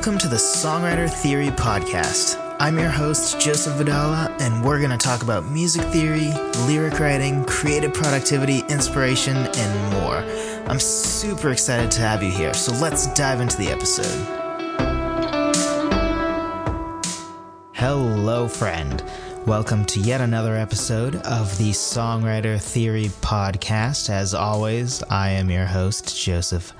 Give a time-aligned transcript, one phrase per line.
[0.00, 2.56] Welcome to the Songwriter Theory Podcast.
[2.58, 6.32] I'm your host, Joseph Vidala, and we're going to talk about music theory,
[6.66, 10.24] lyric writing, creative productivity, inspiration, and more.
[10.70, 14.06] I'm super excited to have you here, so let's dive into the episode.
[17.74, 19.04] Hello, friend.
[19.44, 24.08] Welcome to yet another episode of the Songwriter Theory Podcast.
[24.08, 26.72] As always, I am your host, Joseph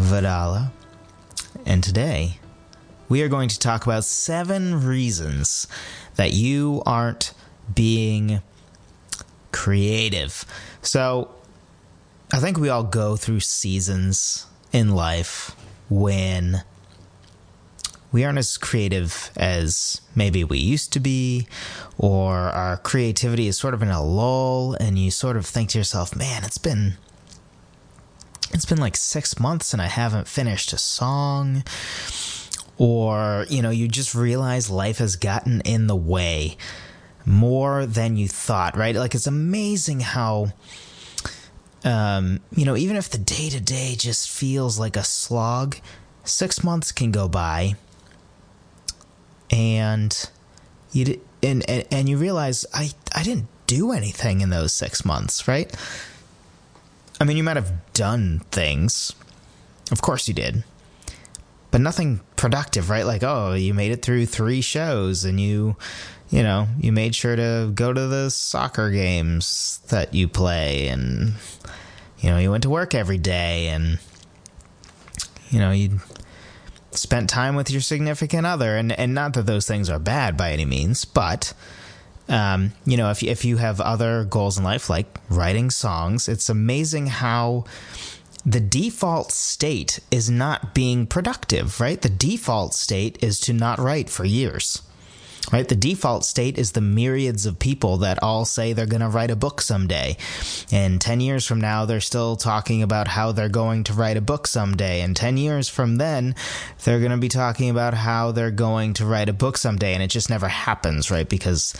[0.00, 0.72] Vidala.
[1.66, 2.38] And today,
[3.08, 5.66] we are going to talk about seven reasons
[6.16, 7.32] that you aren't
[7.74, 8.40] being
[9.52, 10.44] creative.
[10.82, 11.34] So,
[12.32, 15.54] I think we all go through seasons in life
[15.88, 16.64] when
[18.10, 21.46] we aren't as creative as maybe we used to be,
[21.98, 25.78] or our creativity is sort of in a lull, and you sort of think to
[25.78, 26.94] yourself, man, it's been.
[28.52, 31.64] It's been like six months and I haven't finished a song.
[32.76, 36.56] Or, you know, you just realize life has gotten in the way
[37.24, 38.94] more than you thought, right?
[38.94, 40.52] Like, it's amazing how
[41.84, 45.76] um, you know, even if the day to day just feels like a slog,
[46.24, 47.74] six months can go by,
[49.50, 50.30] and
[50.92, 55.46] you and, and and you realize I I didn't do anything in those six months,
[55.46, 55.74] right?
[57.20, 59.14] I mean, you might have done things,
[59.92, 60.64] of course you did,
[61.74, 63.04] but nothing productive, right?
[63.04, 65.74] Like, oh, you made it through three shows, and you
[66.30, 71.32] you know, you made sure to go to the soccer games that you play and
[72.20, 73.98] you know, you went to work every day and
[75.50, 75.98] you know, you
[76.92, 80.52] spent time with your significant other and and not that those things are bad by
[80.52, 81.54] any means, but
[82.28, 86.48] um, you know, if if you have other goals in life like writing songs, it's
[86.48, 87.64] amazing how
[88.46, 92.00] the default state is not being productive, right?
[92.00, 94.82] The default state is to not write for years
[95.52, 95.68] right?
[95.68, 99.30] The default state is the myriads of people that all say they're going to write
[99.30, 100.16] a book someday.
[100.72, 104.22] And 10 years from now, they're still talking about how they're going to write a
[104.22, 105.00] book someday.
[105.00, 106.34] And 10 years from then,
[106.84, 109.94] they're going to be talking about how they're going to write a book someday.
[109.94, 111.28] And it just never happens, right?
[111.28, 111.74] Because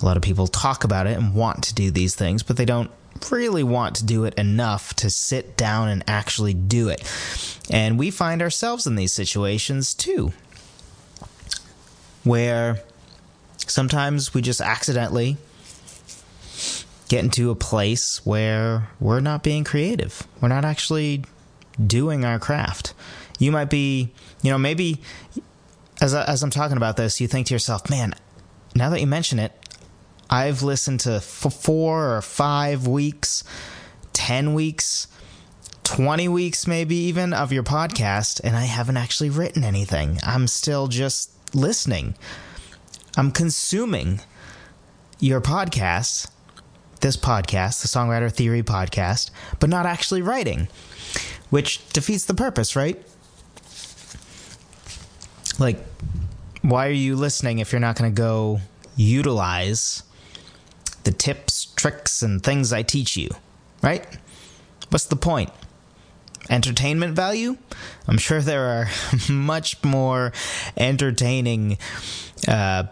[0.00, 2.64] a lot of people talk about it and want to do these things, but they
[2.64, 2.90] don't
[3.30, 7.02] really want to do it enough to sit down and actually do it.
[7.70, 10.32] And we find ourselves in these situations too
[12.24, 12.82] where
[13.58, 15.36] sometimes we just accidentally
[17.08, 20.26] get into a place where we're not being creative.
[20.40, 21.24] We're not actually
[21.84, 22.94] doing our craft.
[23.38, 24.12] You might be,
[24.42, 25.00] you know, maybe
[26.00, 28.14] as, I, as I'm talking about this, you think to yourself, man,
[28.74, 29.52] now that you mention it,
[30.28, 33.44] I've listened to f- four or five weeks,
[34.12, 35.06] 10 weeks,
[35.84, 40.18] 20 weeks, maybe even of your podcast, and I haven't actually written anything.
[40.24, 42.16] I'm still just listening.
[43.16, 44.20] I'm consuming
[45.20, 46.28] your podcast,
[47.00, 50.68] this podcast, the Songwriter Theory podcast, but not actually writing,
[51.50, 53.00] which defeats the purpose, right?
[55.58, 55.78] Like,
[56.62, 58.60] why are you listening if you're not going to go
[58.96, 60.02] utilize
[61.06, 63.30] the tips, tricks, and things I teach you,
[63.82, 64.06] right?
[64.90, 65.50] What's the point?
[66.50, 67.56] entertainment value,
[68.06, 68.88] I'm sure there are
[69.28, 70.32] much more
[70.76, 71.78] entertaining
[72.46, 72.84] uh,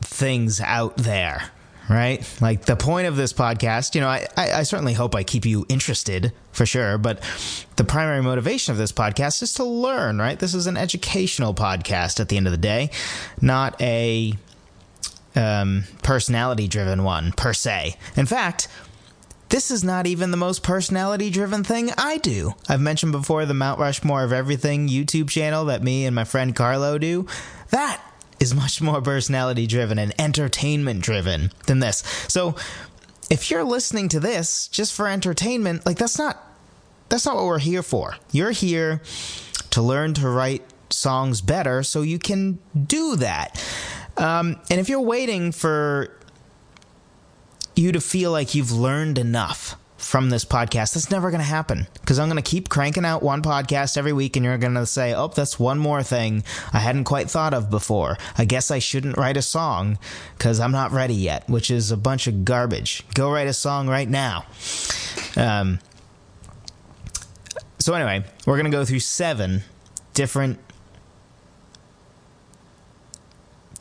[0.00, 1.50] things out there.
[1.90, 2.26] Right?
[2.40, 5.44] Like the point of this podcast, you know, I, I, I certainly hope I keep
[5.44, 7.20] you interested for sure, but
[7.76, 10.38] the primary motivation of this podcast is to learn, right?
[10.38, 12.88] This is an educational podcast at the end of the day,
[13.42, 14.32] not a
[15.34, 17.96] um, personality driven one per se.
[18.16, 18.68] In fact,
[19.48, 22.54] this is not even the most personality driven thing I do.
[22.68, 26.56] I've mentioned before the Mount Rushmore of Everything YouTube channel that me and my friend
[26.56, 27.26] Carlo do.
[27.70, 28.02] That
[28.40, 32.02] is much more personality driven and entertainment driven than this.
[32.28, 32.56] So
[33.30, 36.42] if you're listening to this just for entertainment, like that's not
[37.08, 38.16] that's not what we're here for.
[38.32, 39.02] You're here
[39.70, 43.62] to learn to write songs better so you can do that.
[44.16, 46.16] Um, and if you're waiting for
[47.74, 50.94] you to feel like you've learned enough from this podcast.
[50.94, 54.12] That's never going to happen because I'm going to keep cranking out one podcast every
[54.12, 57.54] week, and you're going to say, Oh, that's one more thing I hadn't quite thought
[57.54, 58.18] of before.
[58.36, 59.98] I guess I shouldn't write a song
[60.36, 63.02] because I'm not ready yet, which is a bunch of garbage.
[63.14, 64.44] Go write a song right now.
[65.36, 65.80] Um,
[67.78, 69.62] so, anyway, we're going to go through seven
[70.12, 70.58] different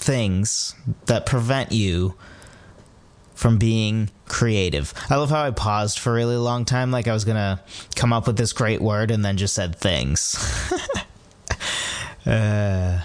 [0.04, 2.16] things that prevent you
[3.34, 4.94] from being creative.
[5.10, 7.62] I love how I paused for a really long time, like I was gonna
[7.96, 10.36] come up with this great word and then just said things.
[12.26, 13.02] Uh,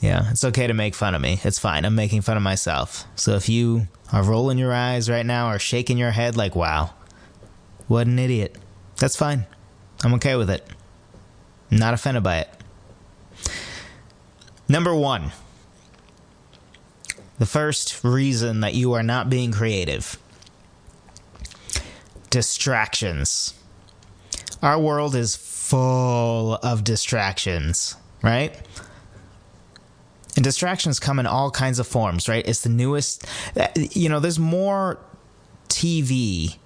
[0.00, 1.40] yeah, it's okay to make fun of me.
[1.44, 1.84] It's fine.
[1.84, 3.06] I'm making fun of myself.
[3.16, 6.90] So if you are rolling your eyes right now or shaking your head like, wow,
[7.88, 8.56] what an idiot,
[8.96, 9.46] that's fine.
[10.04, 10.66] I'm okay with it.
[11.70, 12.48] I'm not offended by it.
[14.68, 15.32] Number one,
[17.40, 20.18] the first reason that you are not being creative
[22.28, 23.54] distractions.
[24.62, 28.54] Our world is full of distractions, right?
[30.36, 32.46] And distractions come in all kinds of forms, right?
[32.46, 33.26] It's the newest,
[33.74, 34.98] you know, there's more
[35.68, 36.58] TV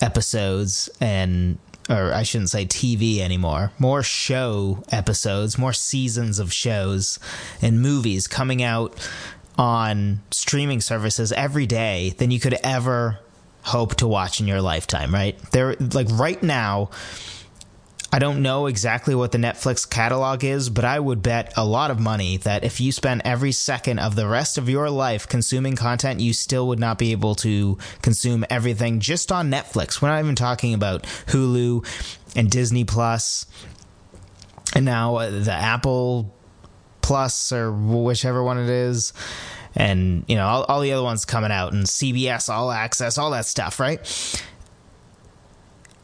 [0.00, 7.18] episodes and or I shouldn't say TV anymore, more show episodes, more seasons of shows
[7.62, 8.94] and movies coming out
[9.58, 13.18] on streaming services every day than you could ever
[13.62, 15.36] hope to watch in your lifetime, right?
[15.50, 16.90] There like right now
[18.10, 21.90] I don't know exactly what the Netflix catalog is, but I would bet a lot
[21.90, 25.76] of money that if you spent every second of the rest of your life consuming
[25.76, 30.00] content, you still would not be able to consume everything just on Netflix.
[30.00, 31.86] We're not even talking about Hulu
[32.34, 33.44] and Disney Plus
[34.74, 36.34] and now uh, the Apple
[37.08, 39.14] Plus or whichever one it is.
[39.74, 43.30] And, you know, all, all the other ones coming out and CBS All Access, all
[43.30, 43.98] that stuff, right?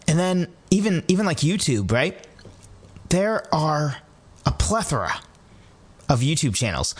[0.09, 2.27] And then even even like YouTube, right?
[3.11, 3.99] There are
[4.47, 5.12] a plethora
[6.09, 6.95] of YouTube channels.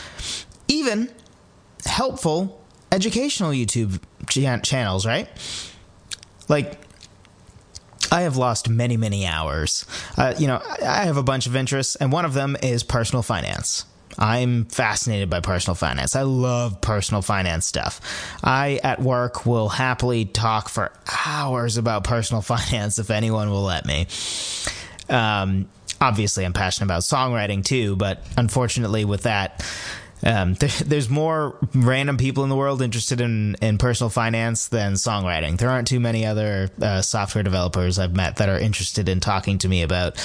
[0.69, 1.11] Even
[1.87, 2.63] helpful
[2.93, 5.29] educational YouTube channels, right?
[6.51, 6.79] Like
[8.13, 9.87] I have lost many, many hours.
[10.19, 13.23] Uh, you know, I have a bunch of interests, and one of them is personal
[13.23, 13.87] finance.
[14.19, 16.17] I'm fascinated by personal finance.
[16.17, 18.01] I love personal finance stuff.
[18.43, 20.93] I, at work, will happily talk for
[21.27, 24.07] hours about personal finance if anyone will let me.
[25.09, 25.69] Um,
[26.01, 29.65] obviously, I'm passionate about songwriting too, but unfortunately, with that,
[30.23, 34.95] um, there, there's more random people in the world interested in, in personal finance than
[34.95, 35.59] songwriting.
[35.59, 39.59] There aren't too many other uh, software developers I've met that are interested in talking
[39.59, 40.25] to me about,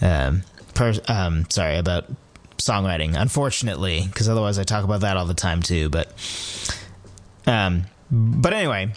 [0.00, 0.42] um,
[0.74, 2.06] per, um, sorry, about
[2.58, 5.88] songwriting, unfortunately, because otherwise I talk about that all the time too.
[5.88, 6.12] But,
[7.46, 8.92] um, but anyway,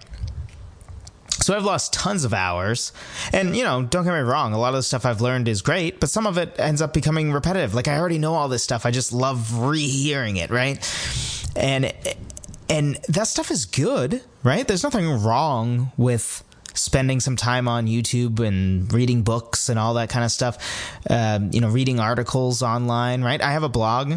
[1.41, 2.91] so I've lost tons of hours,
[3.33, 5.61] and you know, don't get me wrong, a lot of the stuff I've learned is
[5.61, 7.73] great, but some of it ends up becoming repetitive.
[7.73, 10.77] Like I already know all this stuff, I just love rehearing it, right?
[11.55, 11.93] And
[12.69, 14.67] and that stuff is good, right?
[14.67, 20.09] There's nothing wrong with spending some time on YouTube and reading books and all that
[20.09, 20.57] kind of stuff.
[21.09, 23.41] Um, you know, reading articles online, right?
[23.41, 24.13] I have a blog.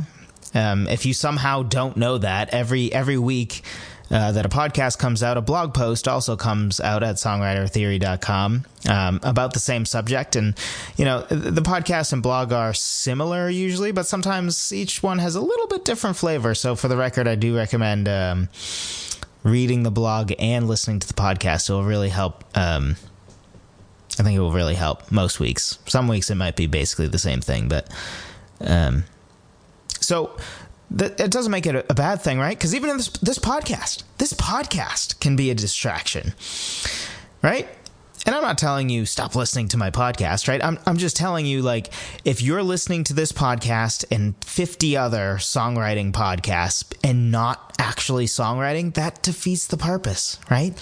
[0.55, 3.63] Um, if you somehow don't know that, every every week
[4.11, 9.21] uh, that a podcast comes out, a blog post also comes out at songwritertheory.com um,
[9.23, 10.37] about the same subject.
[10.37, 10.55] And,
[10.97, 15.41] you know, the podcast and blog are similar usually, but sometimes each one has a
[15.41, 16.55] little bit different flavor.
[16.55, 18.49] So for the record, I do recommend um,
[19.45, 21.71] reading the blog and listening to the podcast.
[21.71, 22.45] It will really help.
[22.57, 22.97] Um,
[24.19, 25.79] I think it will really help most weeks.
[25.87, 27.89] Some weeks it might be basically the same thing, but
[28.61, 29.05] um,
[30.01, 30.37] so
[30.91, 32.57] it doesn't make it a, a bad thing, right?
[32.57, 36.33] Because even in this this podcast, this podcast can be a distraction,
[37.43, 37.69] right?
[38.27, 40.63] And I'm not telling you stop listening to my podcast, right?
[40.65, 41.93] I'm I'm just telling you like
[42.25, 48.95] if you're listening to this podcast and 50 other songwriting podcasts and not actually songwriting,
[48.95, 50.75] that defeats the purpose, right?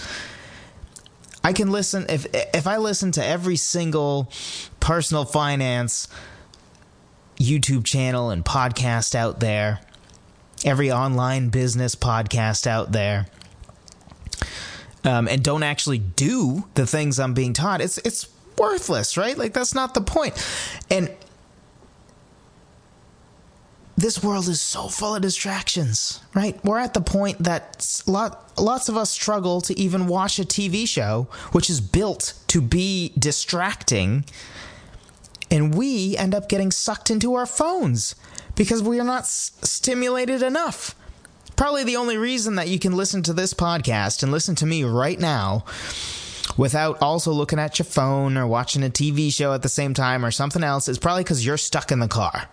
[1.45, 4.31] I can listen if if I listen to every single
[4.79, 6.09] personal finance
[7.39, 9.81] YouTube channel and podcast out there,
[10.65, 13.27] every online business podcast out there,
[15.05, 18.29] um, and don't actually do the things I'm being taught, it's it's
[18.59, 19.37] worthless, right?
[19.37, 20.35] Like that's not the point.
[20.91, 21.11] And
[23.97, 26.63] this world is so full of distractions, right?
[26.65, 30.89] We're at the point that lot, lots of us struggle to even watch a TV
[30.89, 34.25] show, which is built to be distracting.
[35.51, 38.15] And we end up getting sucked into our phones
[38.55, 40.95] because we are not s- stimulated enough
[41.57, 44.85] probably the only reason that you can listen to this podcast and listen to me
[44.85, 45.65] right now
[46.57, 50.25] without also looking at your phone or watching a TV show at the same time
[50.25, 52.49] or something else is probably because you're stuck in the car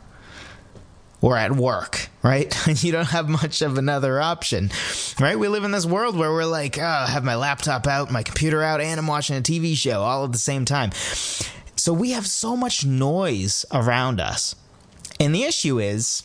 [1.21, 2.55] or at work, right?
[2.83, 4.69] you don't have much of another option,
[5.19, 5.37] right?
[5.37, 8.23] We live in this world where we're like, oh, I have my laptop out, my
[8.23, 10.91] computer out, and I'm watching a TV show all at the same time.
[11.75, 14.55] So we have so much noise around us.
[15.19, 16.23] And the issue is,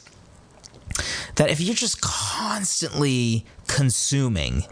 [1.36, 4.64] that if you're just constantly consuming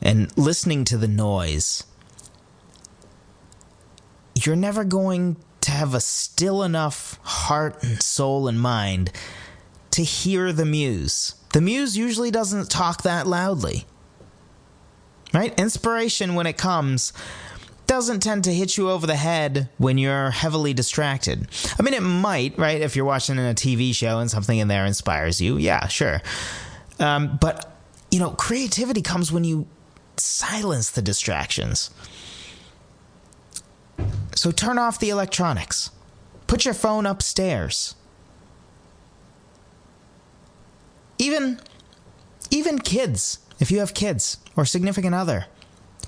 [0.00, 1.84] and listening to the noise,
[4.34, 9.12] you're never going to have a still enough heart and soul and mind
[9.92, 11.36] to hear the muse.
[11.52, 13.86] The muse usually doesn't talk that loudly.
[15.32, 15.58] Right?
[15.58, 17.12] Inspiration, when it comes,
[17.92, 21.46] doesn't tend to hit you over the head when you're heavily distracted.
[21.78, 22.80] I mean, it might, right?
[22.80, 26.22] If you're watching a TV show and something in there inspires you, yeah, sure.
[26.98, 27.70] Um, but,
[28.10, 29.66] you know, creativity comes when you
[30.16, 31.90] silence the distractions.
[34.36, 35.90] So turn off the electronics.
[36.46, 37.94] Put your phone upstairs.
[41.18, 41.60] Even
[42.50, 45.44] even kids, if you have kids or significant other,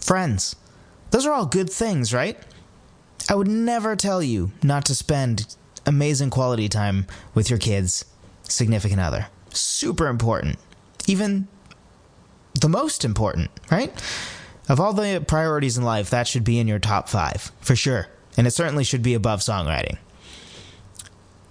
[0.01, 0.57] friends.
[1.11, 2.39] Those are all good things, right?
[3.29, 5.57] I would never tell you not to spend
[5.87, 8.05] amazing quality time with your kids,
[8.43, 9.29] significant other.
[9.51, 10.59] Super important.
[11.07, 11.49] Even
[12.61, 13.93] the most important, right?
[14.69, 18.09] Of all the priorities in life, that should be in your top five, for sure.
[18.37, 19.99] And it certainly should be above songwriting.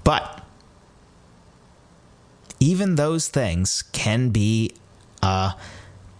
[0.03, 0.43] But
[2.59, 4.71] even those things can be
[5.21, 5.53] a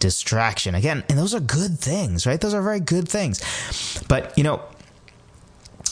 [0.04, 0.74] distraction.
[0.74, 2.38] Again, and those are good things, right?
[2.38, 3.40] Those are very good things.
[4.06, 4.62] But, you know,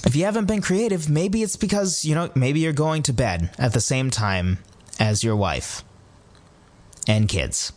[0.04, 3.50] if you haven't been creative, maybe it's because, you know, maybe you're going to bed
[3.58, 4.58] at the same time
[5.00, 5.82] as your wife
[7.08, 7.72] and kids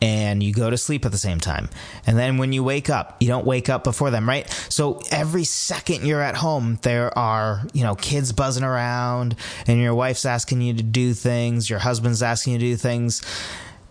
[0.00, 1.68] and you go to sleep at the same time.
[2.06, 4.48] And then when you wake up, you don't wake up before them, right?
[4.68, 9.34] So every second you're at home, there are, you know, kids buzzing around
[9.66, 13.22] and your wife's asking you to do things, your husband's asking you to do things.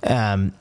[0.03, 0.53] Um,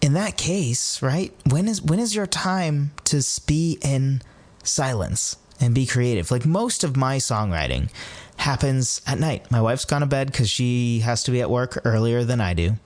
[0.00, 1.32] in that case, right?
[1.48, 4.22] When is when is your time to be in
[4.62, 6.30] silence and be creative?
[6.30, 7.90] Like most of my songwriting
[8.36, 9.50] happens at night.
[9.50, 12.54] My wife's gone to bed because she has to be at work earlier than I
[12.54, 12.76] do.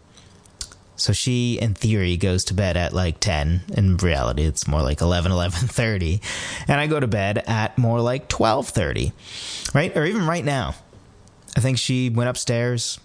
[0.96, 3.62] So she, in theory, goes to bed at like 10.
[3.76, 6.20] In reality, it's more like 11, 11.30.
[6.68, 9.12] And I go to bed at more like 12.30,
[9.74, 9.96] right?
[9.96, 10.74] Or even right now.
[11.56, 12.98] I think she went upstairs,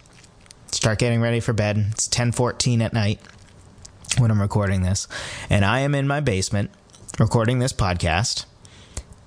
[0.71, 1.77] start getting ready for bed.
[1.91, 3.19] It's 10.14 at night
[4.17, 5.07] when I'm recording this.
[5.49, 6.71] And I am in my basement
[7.19, 8.45] recording this podcast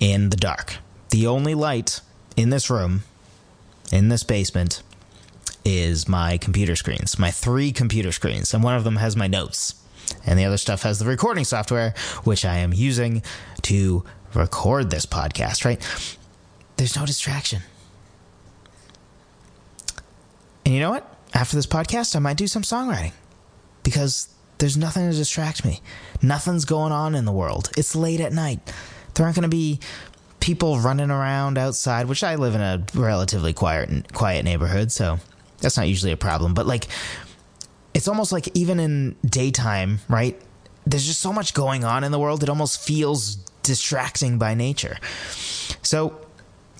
[0.01, 0.77] in the dark.
[1.11, 2.01] The only light
[2.37, 3.03] in this room
[3.93, 4.83] in this basement
[5.65, 9.75] is my computer screens, my three computer screens, and one of them has my notes.
[10.27, 13.23] And the other stuff has the recording software, which I am using
[13.63, 15.81] to record this podcast, right?
[16.77, 17.63] There's no distraction.
[20.73, 21.07] And you know what?
[21.35, 23.13] After this podcast, I might do some songwriting
[23.83, 25.83] because there's nothing to distract me.
[26.23, 27.71] Nothing's going on in the world.
[27.77, 28.59] It's late at night.
[29.13, 29.81] There aren't going to be
[30.41, 35.19] people running around outside, which I live in a relatively quiet quiet neighborhood, so
[35.59, 36.55] that's not usually a problem.
[36.55, 36.87] But like,
[37.93, 40.41] it's almost like even in daytime, right?
[40.87, 44.97] There's just so much going on in the world; it almost feels distracting by nature.
[45.83, 46.19] So,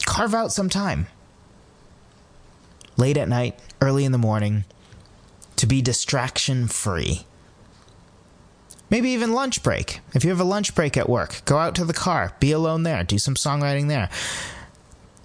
[0.07, 1.09] carve out some time,
[3.03, 4.65] late at night, early in the morning,
[5.57, 7.27] to be distraction free.
[8.91, 9.99] Maybe even lunch break.
[10.15, 12.85] If you have a lunch break at work, go out to the car, be alone
[12.85, 14.09] there, do some songwriting there.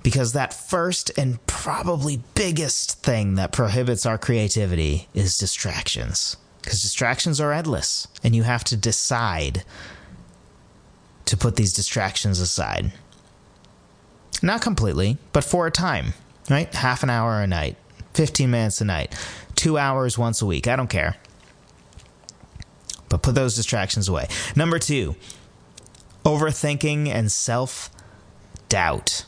[0.01, 6.35] Because that first and probably biggest thing that prohibits our creativity is distractions.
[6.63, 9.63] Because distractions are endless, and you have to decide
[11.25, 12.91] to put these distractions aside.
[14.41, 16.13] Not completely, but for a time,
[16.49, 16.73] right?
[16.73, 17.77] Half an hour a night,
[18.13, 19.15] 15 minutes a night,
[19.55, 20.67] two hours once a week.
[20.67, 21.17] I don't care.
[23.09, 24.27] But put those distractions away.
[24.55, 25.15] Number two,
[26.23, 27.89] overthinking and self
[28.69, 29.25] doubt.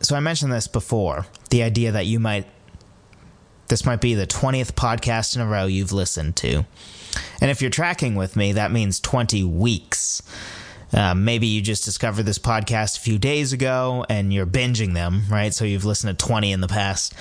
[0.00, 2.46] So I mentioned this before the idea that you might,
[3.68, 6.66] this might be the 20th podcast in a row you've listened to.
[7.40, 10.20] And if you're tracking with me, that means 20 weeks.
[10.94, 15.24] Uh, maybe you just discovered this podcast a few days ago and you're binging them,
[15.28, 15.52] right?
[15.52, 17.14] So you've listened to 20 in the past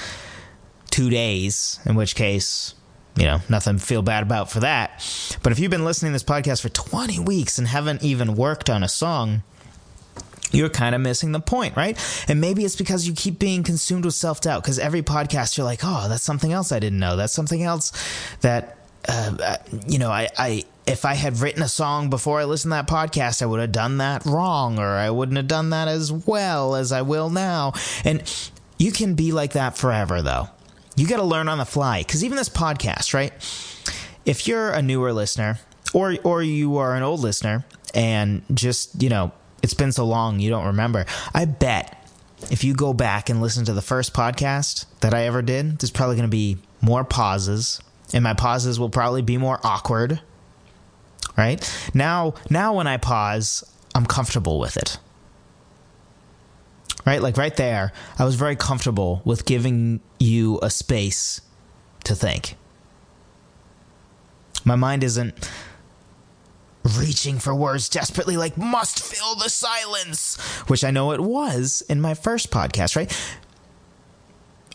[0.92, 2.76] two days, in which case,
[3.16, 5.04] you know, nothing to feel bad about for that.
[5.42, 8.70] But if you've been listening to this podcast for 20 weeks and haven't even worked
[8.70, 9.42] on a song,
[10.52, 11.98] you're kind of missing the point, right?
[12.28, 14.62] And maybe it's because you keep being consumed with self doubt.
[14.62, 17.16] Because every podcast, you're like, oh, that's something else I didn't know.
[17.16, 17.92] That's something else
[18.42, 18.78] that,
[19.08, 22.72] uh, uh, you know, I, I, if I had written a song before I listened
[22.72, 25.88] to that podcast, I would have done that wrong, or I wouldn't have done that
[25.88, 27.74] as well as I will now.
[28.04, 28.24] And
[28.78, 30.50] you can be like that forever, though.
[30.96, 33.32] You got to learn on the fly because even this podcast, right?
[34.26, 35.60] If you're a newer listener
[35.94, 40.40] or or you are an old listener and just you know it's been so long
[40.40, 42.00] you don't remember, I bet
[42.52, 45.92] if you go back and listen to the first podcast that I ever did, there's
[45.92, 47.82] probably going to be more pauses,
[48.14, 50.22] and my pauses will probably be more awkward.
[51.38, 53.64] Right now, now when I pause,
[53.96, 55.00] I'm comfortable with it.
[57.06, 57.22] Right?
[57.22, 61.42] Like right there, I was very comfortable with giving you a space
[62.06, 62.56] to think.
[64.64, 65.50] My mind isn't
[66.98, 70.38] reaching for words desperately, like, must fill the silence,
[70.68, 73.12] which I know it was in my first podcast, right?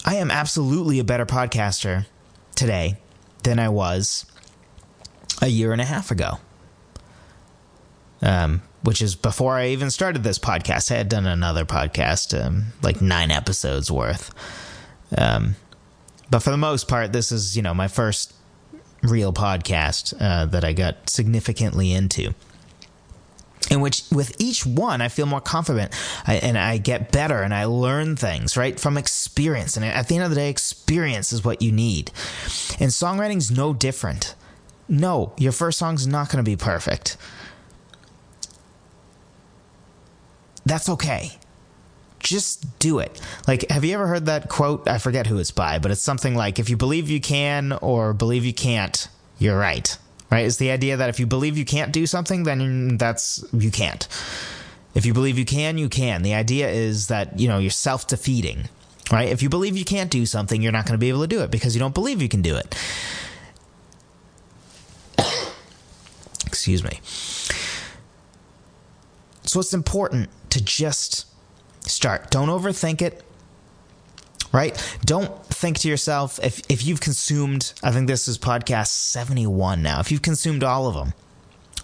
[0.05, 2.07] I am absolutely a better podcaster
[2.55, 2.97] today
[3.43, 4.25] than I was
[5.43, 6.39] a year and a half ago.
[8.21, 10.91] Um, which is before I even started this podcast.
[10.93, 14.33] I had done another podcast, um, like nine episodes worth.
[15.17, 15.57] Um,
[16.31, 18.35] but for the most part, this is, you know, my first
[19.03, 22.35] real podcast uh, that I got significantly into.
[23.71, 25.95] In which, with each one, I feel more confident
[26.27, 28.79] I, and I get better and I learn things, right?
[28.79, 29.77] From experience.
[29.77, 32.11] And at the end of the day, experience is what you need.
[32.81, 34.35] And songwriting's no different.
[34.89, 37.19] No, your first song's not going to be perfect.
[40.69, 41.39] That's okay
[42.21, 43.21] just do it.
[43.47, 44.89] Like, have you ever heard that quote?
[44.89, 48.13] I forget who it's by, but it's something like, if you believe you can or
[48.13, 49.09] believe you can't,
[49.39, 49.97] you're right.
[50.31, 50.45] Right?
[50.45, 54.07] It's the idea that if you believe you can't do something, then that's, you can't.
[54.95, 56.23] If you believe you can, you can.
[56.23, 58.69] The idea is that, you know, you're self defeating,
[59.11, 59.29] right?
[59.29, 61.41] If you believe you can't do something, you're not going to be able to do
[61.43, 62.77] it because you don't believe you can do it.
[66.47, 67.01] Excuse me.
[69.49, 71.25] So it's important to just
[71.81, 72.31] start.
[72.31, 73.25] Don't overthink it.
[74.53, 74.77] Right?
[75.05, 80.01] Don't think to yourself if if you've consumed I think this is podcast 71 now.
[80.01, 81.15] If you've consumed all of them,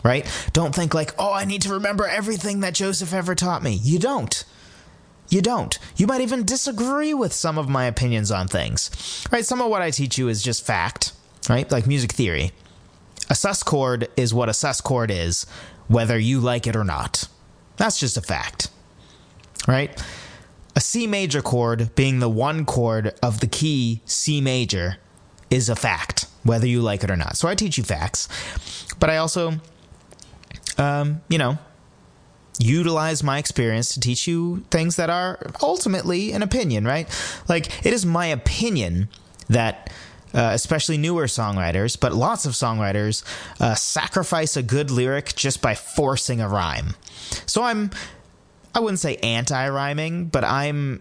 [0.02, 0.26] right?
[0.52, 3.99] Don't think like, "Oh, I need to remember everything that Joseph ever taught me." You
[3.99, 4.44] don't.
[5.30, 5.78] You don't.
[5.97, 8.90] You might even disagree with some of my opinions on things.
[9.30, 9.44] Right?
[9.44, 11.12] Some of what I teach you is just fact,
[11.49, 11.71] right?
[11.71, 12.52] Like music theory.
[13.30, 15.47] A sus chord is what a sus chord is,
[15.88, 17.26] whether you like it or not.
[17.76, 18.71] That's just a fact
[19.67, 20.02] right?
[20.76, 24.97] A C major chord being the one chord of the key C major
[25.50, 27.37] is a fact, whether you like it or not.
[27.37, 28.28] So I teach you facts,
[28.99, 29.54] but I also,
[30.78, 31.58] um, you know,
[32.58, 37.08] utilize my experience to teach you things that are ultimately an opinion, right?
[37.49, 39.08] Like, it is my opinion
[39.49, 39.91] that.
[40.34, 43.23] Uh, especially newer songwriters, but lots of songwriters
[43.60, 46.97] uh, sacrifice a good lyric just by forcing a rhyme.
[47.47, 47.90] So I'm
[48.75, 51.00] I wouldn't say anti rhyming, but I'm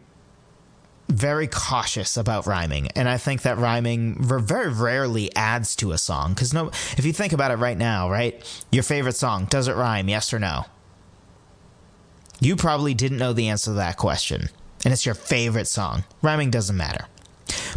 [1.10, 2.88] very cautious about rhyming.
[2.96, 6.68] And i think that rhyming very rarely adds to a song because no
[6.98, 10.34] if you think about it right now right your favorite song does it rhyme yes
[10.34, 10.66] or no?
[12.40, 14.50] You probably didn't know the answer to that question.
[14.84, 16.04] And it's your favorite song.
[16.22, 17.06] Rhyming doesn't matter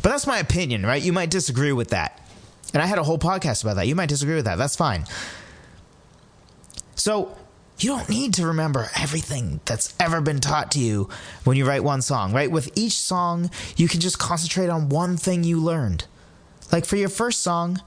[0.06, 2.24] but that's my opinion right you might disagree with that
[2.72, 5.04] and i had a whole podcast about that you might disagree with that that's fine
[6.94, 7.36] so
[7.80, 11.08] you don't need to remember everything that's ever been taught to you
[11.42, 12.50] when you write one song, right?
[12.50, 16.06] With each song, you can just concentrate on one thing you learned.
[16.72, 17.82] Like for your first song,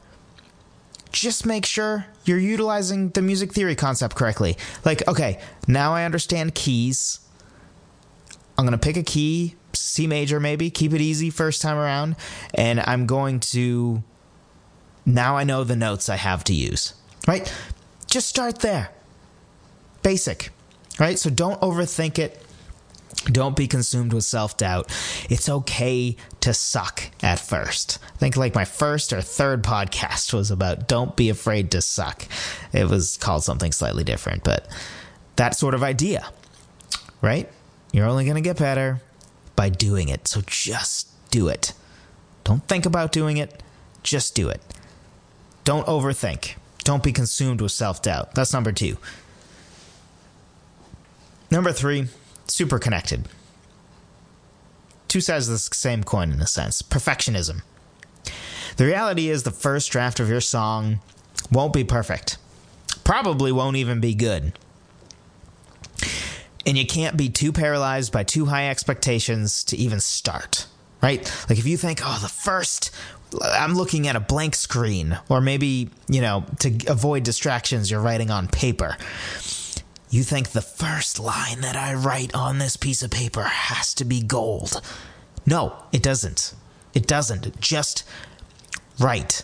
[1.12, 4.58] just make sure you're utilizing the music theory concept correctly.
[4.86, 7.20] Like, okay, now I understand keys.
[8.60, 12.16] I'm going to pick a key, C major maybe, keep it easy first time around,
[12.54, 14.04] and I'm going to.
[15.06, 16.94] Now I know the notes I have to use,
[17.28, 17.52] right?
[18.08, 18.90] Just start there
[20.02, 20.50] basic,
[21.00, 21.18] right?
[21.20, 22.42] So don't overthink it.
[23.26, 24.88] Don't be consumed with self doubt.
[25.30, 28.00] It's okay to suck at first.
[28.16, 32.26] I think like my first or third podcast was about don't be afraid to suck.
[32.72, 34.68] It was called something slightly different, but
[35.36, 36.32] that sort of idea,
[37.22, 37.50] right?
[37.92, 39.02] You're only going to get better
[39.60, 40.26] by doing it.
[40.26, 41.74] So just do it.
[42.46, 43.62] Don't think about doing it,
[44.04, 44.62] just do it.
[45.66, 46.56] Don't overthink.
[46.86, 48.36] Don't be consumed with self doubt.
[48.36, 48.96] That's number two.
[51.52, 52.08] Number three,
[52.48, 53.28] super connected.
[55.10, 56.82] Two sides of the same coin in a sense.
[56.82, 57.62] Perfectionism.
[58.78, 61.02] The reality is the first draft of your song
[61.52, 62.38] won't be perfect.
[63.04, 64.58] Probably won't even be good.
[66.70, 70.68] And you can't be too paralyzed by too high expectations to even start,
[71.02, 71.20] right?
[71.50, 72.92] Like if you think, oh, the first,
[73.42, 78.30] I'm looking at a blank screen, or maybe, you know, to avoid distractions, you're writing
[78.30, 78.98] on paper.
[80.12, 84.06] You think the first line that I write on this piece of paper has to
[84.06, 84.80] be gold.
[85.48, 86.54] No, it doesn't.
[86.94, 87.60] It doesn't.
[87.60, 88.04] Just
[89.00, 89.42] write.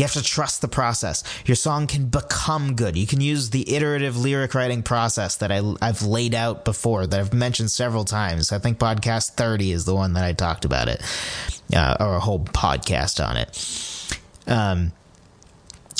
[0.00, 1.22] You have to trust the process.
[1.44, 2.96] Your song can become good.
[2.96, 7.20] You can use the iterative lyric writing process that I, have laid out before, that
[7.20, 8.50] I've mentioned several times.
[8.50, 11.02] I think podcast 30 is the one that I talked about it,
[11.76, 14.18] uh, or a whole podcast on it.
[14.46, 14.92] Um,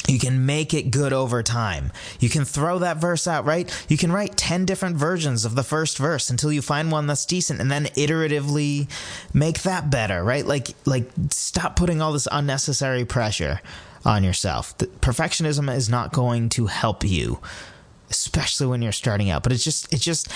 [0.09, 1.93] You can make it good over time.
[2.21, 3.71] You can throw that verse out, right?
[3.87, 7.27] You can write 10 different versions of the first verse until you find one that's
[7.27, 8.89] decent and then iteratively
[9.35, 10.47] make that better, right?
[10.47, 13.61] Like like stop putting all this unnecessary pressure
[14.05, 14.77] on yourself.
[14.79, 17.41] The, perfectionism is not going to help you,
[18.11, 19.43] especially when you're starting out.
[19.43, 20.29] But it's just it's just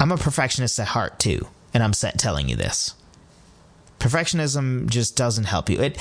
[0.00, 2.94] I'm a perfectionist at heart too, and I'm set telling you this.
[3.98, 5.80] Perfectionism just doesn't help you.
[5.80, 5.98] It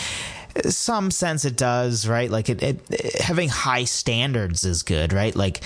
[0.69, 2.29] some sense it does, right?
[2.29, 5.35] Like it, it, having high standards is good, right?
[5.35, 5.63] Like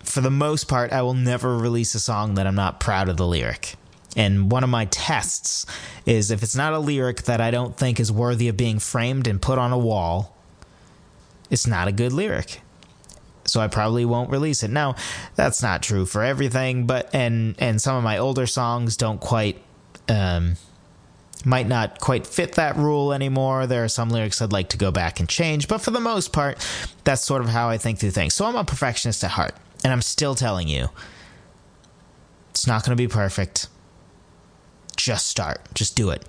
[0.00, 3.16] for the most part, I will never release a song that I'm not proud of
[3.16, 3.76] the lyric.
[4.16, 5.66] And one of my tests
[6.04, 9.26] is if it's not a lyric that I don't think is worthy of being framed
[9.26, 10.36] and put on a wall,
[11.50, 12.60] it's not a good lyric.
[13.44, 14.70] So I probably won't release it.
[14.70, 14.96] Now,
[15.34, 19.60] that's not true for everything, but and and some of my older songs don't quite
[20.08, 20.56] um
[21.44, 23.66] might not quite fit that rule anymore.
[23.66, 26.32] There are some lyrics I'd like to go back and change, but for the most
[26.32, 26.58] part,
[27.04, 28.34] that's sort of how I think through things.
[28.34, 30.90] So I'm a perfectionist at heart, and I'm still telling you
[32.50, 33.68] it's not going to be perfect.
[35.04, 36.24] Just start, just do it.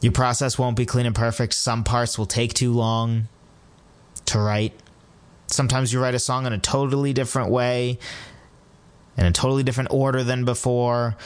[0.00, 1.54] Your process won't be clean and perfect.
[1.54, 3.28] Some parts will take too long
[4.26, 4.72] to write.
[5.46, 7.98] Sometimes you write a song in a totally different way,
[9.16, 11.16] in a totally different order than before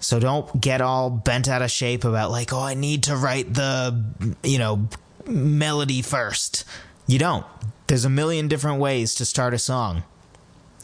[0.00, 3.52] so don't get all bent out of shape about like, oh, I need to write
[3.54, 4.04] the,
[4.42, 4.88] you know,
[5.26, 6.64] melody first.
[7.06, 7.46] You don't.
[7.86, 10.02] There's a million different ways to start a song.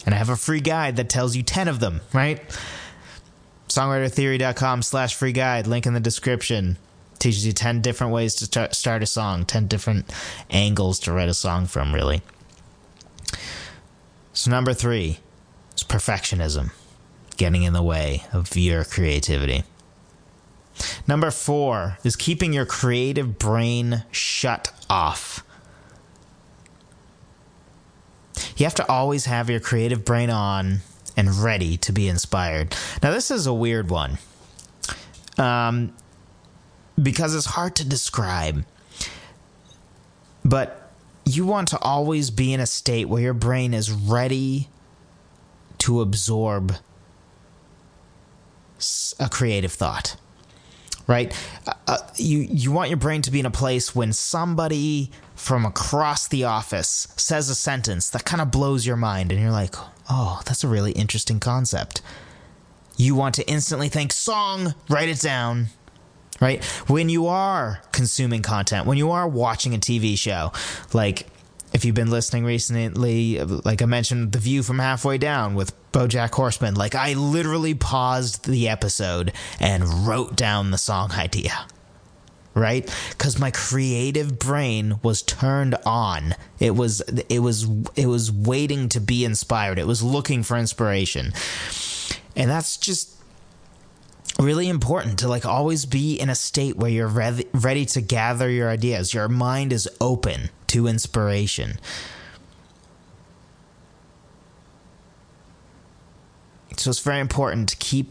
[0.05, 2.41] And I have a free guide that tells you 10 of them, right?
[3.73, 6.77] Songwritertheory.com slash free guide, link in the description.
[7.19, 10.13] Teaches you 10 different ways to start a song, 10 different
[10.51, 12.21] angles to write a song from, really.
[14.35, 15.21] So, number three
[15.75, 16.73] is perfectionism
[17.39, 19.65] getting in the way of your creativity.
[21.09, 25.47] Number four is keeping your creative brain shut off.
[28.59, 30.81] You have to always have your creative brain on
[31.17, 32.75] and ready to be inspired.
[33.03, 34.19] Now, this is a weird one
[35.39, 35.95] um,
[37.01, 38.65] because it's hard to describe.
[40.45, 40.91] But
[41.25, 44.69] you want to always be in a state where your brain is ready
[45.79, 46.75] to absorb
[49.21, 50.17] a creative thought
[51.13, 51.33] right?
[51.67, 55.67] Uh, uh, you you want your brain to be in a place when somebody from
[55.67, 59.75] across the office says a sentence that kind of blows your mind, and you're like,
[60.09, 62.01] "Oh, that's a really interesting concept."
[62.97, 65.69] You want to instantly think, "Song, write it down."
[66.41, 66.65] Right?
[66.89, 70.51] When you are consuming content, when you are watching a TV show,
[70.93, 71.29] like
[71.73, 76.35] if you've been listening recently, like I mentioned, The View from Halfway Down with Bojack
[76.35, 81.67] Horseman, like I literally paused the episode and wrote down the song idea.
[82.55, 82.87] Right?
[83.17, 86.35] Cuz my creative brain was turned on.
[86.61, 89.79] It was it was it was waiting to be inspired.
[89.79, 91.33] It was looking for inspiration.
[92.37, 93.17] And that's just
[94.39, 98.51] really important to like always be in a state where you're ready, ready to gather
[98.51, 99.15] your ideas.
[99.15, 101.79] Your mind is open to inspiration.
[106.77, 108.11] So it's very important to keep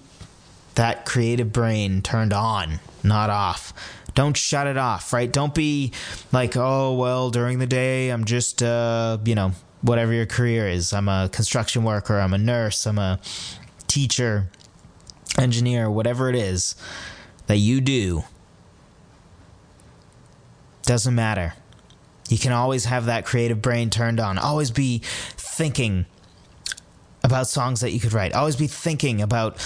[0.75, 3.73] that creative brain turned on, not off.
[4.13, 5.31] Don't shut it off, right?
[5.31, 5.91] Don't be
[6.31, 10.93] like, oh, well, during the day, I'm just, uh, you know, whatever your career is.
[10.93, 13.19] I'm a construction worker, I'm a nurse, I'm a
[13.87, 14.49] teacher
[15.37, 16.75] engineer, whatever it is
[17.47, 18.23] that you do,
[20.83, 21.53] doesn't matter.
[22.31, 24.37] You can always have that creative brain turned on.
[24.37, 26.05] Always be thinking
[27.23, 28.33] about songs that you could write.
[28.33, 29.57] Always be thinking about,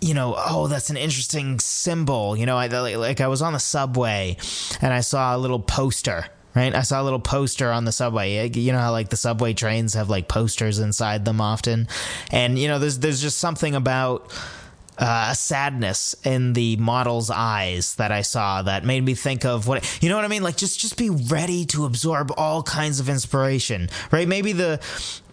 [0.00, 2.36] you know, oh, that's an interesting symbol.
[2.36, 4.36] You know, I like I was on the subway
[4.80, 6.26] and I saw a little poster
[6.56, 6.74] right?
[6.74, 8.48] I saw a little poster on the subway.
[8.48, 11.86] You know how like the subway trains have like posters inside them often,
[12.32, 14.32] and you know there's there's just something about
[14.98, 19.66] uh, a sadness in the model's eyes that I saw that made me think of
[19.68, 20.42] what you know what I mean.
[20.42, 24.26] Like just just be ready to absorb all kinds of inspiration, right?
[24.26, 24.80] Maybe the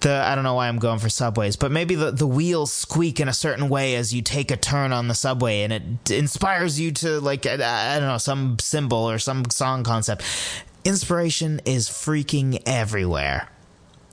[0.02, 3.19] the I don't know why I'm going for subways, but maybe the the wheels squeak
[3.19, 6.80] in a certain way as you take a turn on the subway, and it inspires
[6.80, 10.23] you to like I, I don't know some symbol or some song concept.
[10.84, 13.47] Inspiration is freaking everywhere.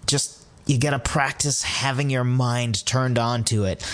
[0.06, 0.39] Just
[0.70, 3.84] you got to practice having your mind turned on to it.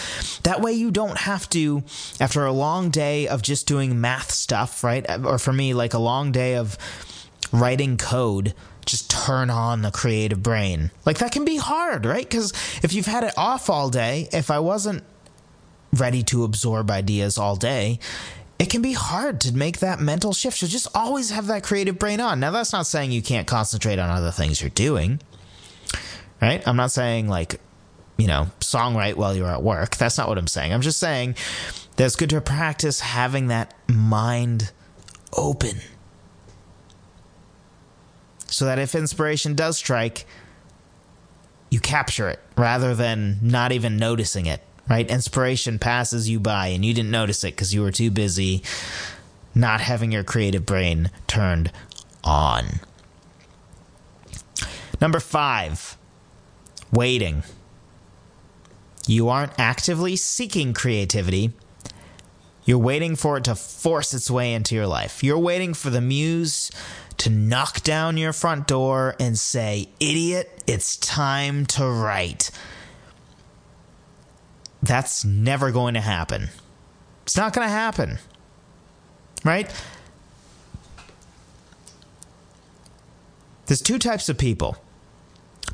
[0.43, 1.83] That way, you don't have to,
[2.21, 5.05] after a long day of just doing math stuff, right?
[5.25, 6.77] Or for me, like a long day of
[7.51, 10.91] writing code, just turn on the creative brain.
[11.07, 12.29] Like that can be hard, right?
[12.29, 15.03] Because if you've had it off all day, if I wasn't
[15.95, 17.99] ready to absorb ideas all day,
[18.59, 20.59] it can be hard to make that mental shift.
[20.59, 22.39] So just always have that creative brain on.
[22.39, 25.21] Now, that's not saying you can't concentrate on other things you're doing,
[26.41, 26.67] right?
[26.67, 27.61] I'm not saying like,
[28.17, 29.97] you know, songwrite while you're at work.
[29.97, 30.73] That's not what I'm saying.
[30.73, 31.37] I'm just saying
[31.97, 34.73] that it's good to practice having that mind
[35.37, 35.81] open
[38.47, 40.27] so that if inspiration does strike,
[41.71, 45.09] you capture it rather than not even noticing it, right?
[45.11, 48.63] Inspiration passes you by and you didn't notice it because you were too busy
[49.55, 51.73] not having your creative brain turned
[52.23, 52.81] on.
[55.01, 55.97] Number five,
[56.93, 57.43] waiting.
[59.07, 61.53] You aren't actively seeking creativity.
[62.65, 65.23] You're waiting for it to force its way into your life.
[65.23, 66.71] You're waiting for the muse
[67.19, 72.51] to knock down your front door and say, Idiot, it's time to write.
[74.83, 76.49] That's never going to happen.
[77.23, 78.19] It's not going to happen.
[79.45, 79.73] Right?
[83.67, 84.77] There's two types of people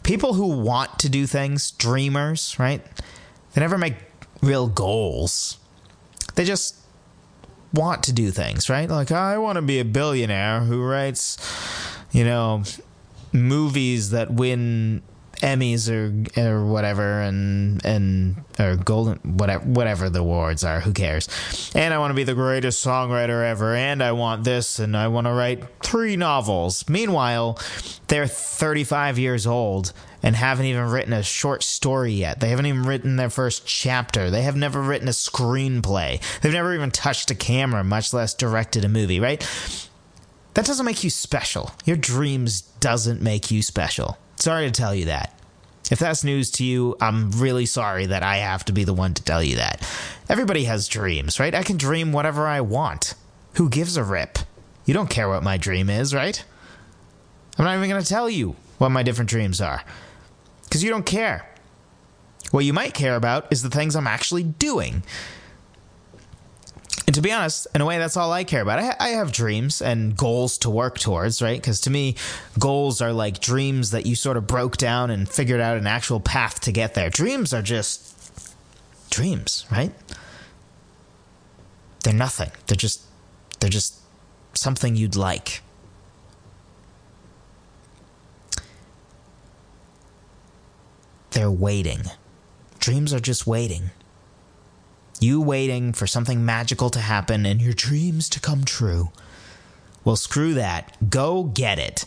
[0.02, 2.84] people who want to do things, dreamers, right?
[3.54, 3.94] They never make
[4.40, 5.58] real goals.
[6.34, 6.76] They just
[7.72, 8.88] want to do things, right?
[8.88, 11.38] Like, I want to be a billionaire who writes,
[12.12, 12.64] you know,
[13.32, 15.02] movies that win
[15.42, 20.80] Emmys or or whatever, and and or golden whatever whatever the awards are.
[20.80, 21.28] Who cares?
[21.74, 25.08] And I want to be the greatest songwriter ever, and I want this, and I
[25.08, 26.88] want to write three novels.
[26.88, 27.58] Meanwhile,
[28.08, 32.40] they're 35 years old and haven't even written a short story yet.
[32.40, 34.30] They haven't even written their first chapter.
[34.30, 36.20] They have never written a screenplay.
[36.40, 39.40] They've never even touched a camera, much less directed a movie, right?
[40.54, 41.72] That doesn't make you special.
[41.84, 44.18] Your dreams doesn't make you special.
[44.42, 45.38] Sorry to tell you that.
[45.88, 49.14] If that's news to you, I'm really sorry that I have to be the one
[49.14, 49.88] to tell you that.
[50.28, 51.54] Everybody has dreams, right?
[51.54, 53.14] I can dream whatever I want.
[53.54, 54.40] Who gives a rip?
[54.84, 56.44] You don't care what my dream is, right?
[57.56, 59.84] I'm not even going to tell you what my different dreams are
[60.64, 61.48] because you don't care.
[62.50, 65.04] What you might care about is the things I'm actually doing.
[67.06, 68.78] And to be honest, in a way, that's all I care about.
[68.78, 71.60] I, I have dreams and goals to work towards, right?
[71.60, 72.16] Because to me,
[72.58, 76.20] goals are like dreams that you sort of broke down and figured out an actual
[76.20, 77.10] path to get there.
[77.10, 78.54] Dreams are just
[79.10, 79.92] dreams, right?
[82.04, 82.50] They're nothing.
[82.66, 83.02] They're just
[83.60, 83.98] they're just
[84.54, 85.62] something you'd like.
[91.30, 92.02] They're waiting.
[92.78, 93.90] Dreams are just waiting.
[95.22, 99.12] You waiting for something magical to happen and your dreams to come true.
[100.04, 101.10] Well, screw that.
[101.10, 102.06] Go get it.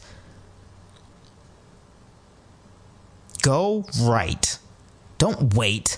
[3.41, 4.59] Go write.
[5.17, 5.97] Don't wait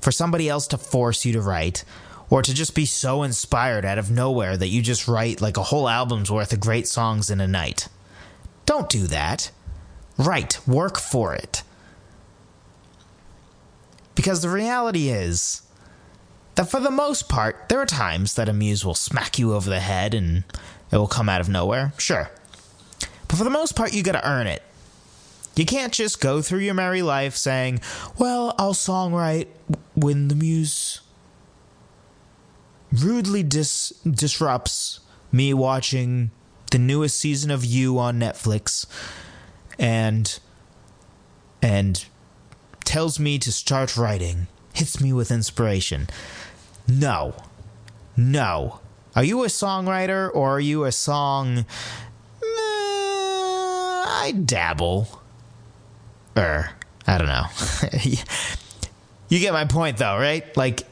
[0.00, 1.84] for somebody else to force you to write
[2.30, 5.64] or to just be so inspired out of nowhere that you just write like a
[5.64, 7.88] whole album's worth of great songs in a night.
[8.64, 9.50] Don't do that.
[10.16, 10.60] Write.
[10.68, 11.64] Work for it.
[14.14, 15.62] Because the reality is
[16.54, 19.68] that for the most part, there are times that a muse will smack you over
[19.68, 20.44] the head and
[20.90, 22.30] it will come out of nowhere, sure.
[23.28, 24.62] But for the most part, you gotta earn it.
[25.56, 27.80] You can't just go through your merry life saying,
[28.18, 29.48] well, I'll songwrite
[29.94, 31.00] when the muse
[32.92, 35.00] rudely dis- disrupts
[35.32, 36.30] me watching
[36.70, 38.86] the newest season of You on Netflix
[39.78, 40.38] and
[41.62, 42.04] and
[42.84, 46.08] tells me to start writing, hits me with inspiration.
[46.86, 47.34] No.
[48.16, 48.80] No.
[49.16, 51.58] Are you a songwriter or are you a song?
[51.58, 51.64] Eh,
[54.06, 55.22] I dabble.
[56.36, 56.70] Er,
[57.06, 57.46] I don't know.
[59.28, 60.54] you get my point though, right?
[60.56, 60.82] Like,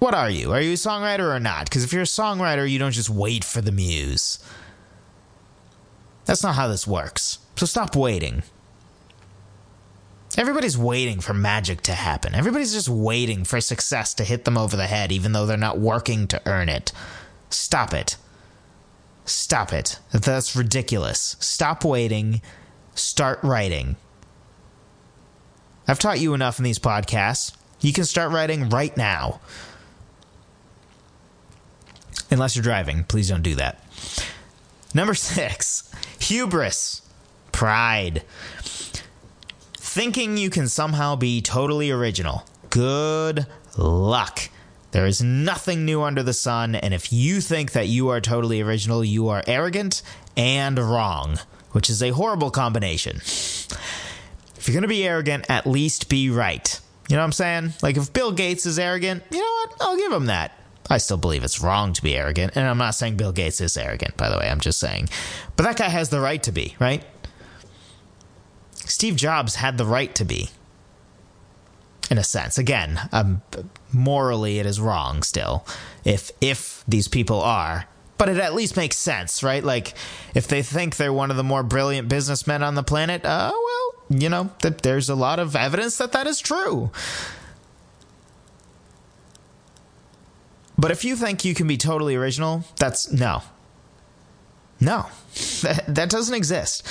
[0.00, 0.52] what are you?
[0.52, 1.64] Are you a songwriter or not?
[1.64, 4.42] Because if you're a songwriter, you don't just wait for the muse.
[6.24, 7.38] That's not how this works.
[7.56, 8.42] So stop waiting.
[10.40, 12.34] Everybody's waiting for magic to happen.
[12.34, 15.78] Everybody's just waiting for success to hit them over the head, even though they're not
[15.78, 16.92] working to earn it.
[17.50, 18.16] Stop it.
[19.26, 19.98] Stop it.
[20.12, 21.36] That's ridiculous.
[21.40, 22.40] Stop waiting.
[22.94, 23.96] Start writing.
[25.86, 27.54] I've taught you enough in these podcasts.
[27.82, 29.42] You can start writing right now.
[32.30, 33.84] Unless you're driving, please don't do that.
[34.94, 37.02] Number six, hubris,
[37.52, 38.22] pride
[39.90, 42.44] thinking you can somehow be totally original.
[42.70, 43.44] Good
[43.76, 44.48] luck.
[44.92, 48.60] There is nothing new under the sun, and if you think that you are totally
[48.60, 50.02] original, you are arrogant
[50.36, 51.40] and wrong,
[51.72, 53.16] which is a horrible combination.
[53.16, 56.80] If you're going to be arrogant, at least be right.
[57.08, 57.72] You know what I'm saying?
[57.82, 59.76] Like if Bill Gates is arrogant, you know what?
[59.80, 60.56] I'll give him that.
[60.88, 62.52] I still believe it's wrong to be arrogant.
[62.54, 64.48] And I'm not saying Bill Gates is arrogant, by the way.
[64.48, 65.08] I'm just saying.
[65.56, 67.04] But that guy has the right to be, right?
[68.90, 70.50] Steve Jobs had the right to be.
[72.10, 72.58] In a sense.
[72.58, 73.42] Again, um,
[73.92, 75.64] morally it is wrong still.
[76.04, 77.86] If if these people are
[78.20, 79.64] but it at least makes sense, right?
[79.64, 79.94] Like,
[80.34, 83.94] if they think they're one of the more brilliant businessmen on the planet, uh, well,
[84.10, 86.90] you know, th- there's a lot of evidence that that is true.
[90.76, 93.42] But if you think you can be totally original, that's no.
[94.80, 95.06] No,
[95.62, 96.86] that, that doesn't exist.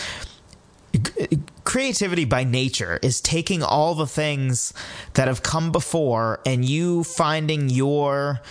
[1.70, 4.74] Creativity by nature is taking all the things
[5.14, 8.42] that have come before and you finding your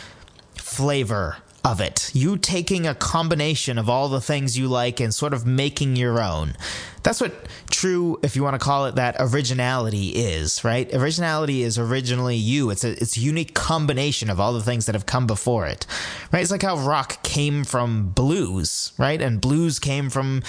[0.54, 1.36] flavor
[1.68, 2.10] of it.
[2.14, 6.22] You taking a combination of all the things you like and sort of making your
[6.22, 6.54] own.
[7.02, 7.32] That's what
[7.70, 10.92] true, if you want to call it that, originality is, right?
[10.94, 12.70] Originality is originally you.
[12.70, 15.86] It's a it's a unique combination of all the things that have come before it,
[16.32, 16.40] right?
[16.40, 19.20] It's like how rock came from blues, right?
[19.20, 20.42] And blues came from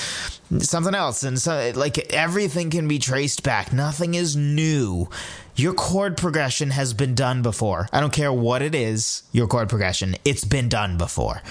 [0.60, 3.72] something else, and so like everything can be traced back.
[3.74, 5.10] Nothing is new.
[5.60, 7.90] Your chord progression has been done before.
[7.92, 9.24] I don't care what it is.
[9.34, 11.42] Your chord progression, it's been done before.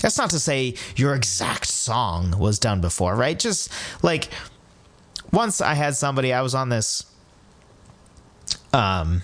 [0.00, 3.36] That's not to say your exact song was done before, right?
[3.36, 3.72] Just
[4.04, 4.28] like
[5.32, 7.04] once I had somebody, I was on this
[8.72, 9.22] um,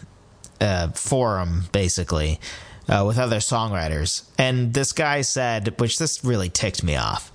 [0.60, 2.40] uh, forum basically
[2.88, 7.30] uh, with other songwriters, and this guy said, which this really ticked me off.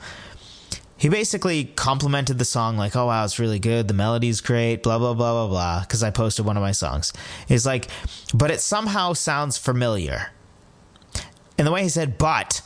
[1.01, 3.87] He basically complimented the song like, "Oh wow, it's really good.
[3.87, 5.79] The melody's great." Blah blah blah blah blah.
[5.79, 7.11] Because I posted one of my songs.
[7.47, 7.87] He's like,
[8.35, 10.31] but it somehow sounds familiar.
[11.57, 12.61] And the way he said, "but,"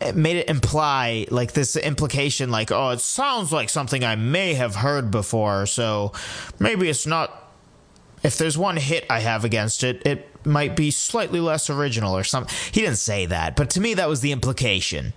[0.00, 4.54] it made it imply like this implication like oh it sounds like something i may
[4.54, 6.12] have heard before so
[6.58, 7.52] maybe it's not
[8.22, 12.24] if there's one hit i have against it it might be slightly less original or
[12.24, 15.12] something he didn't say that but to me that was the implication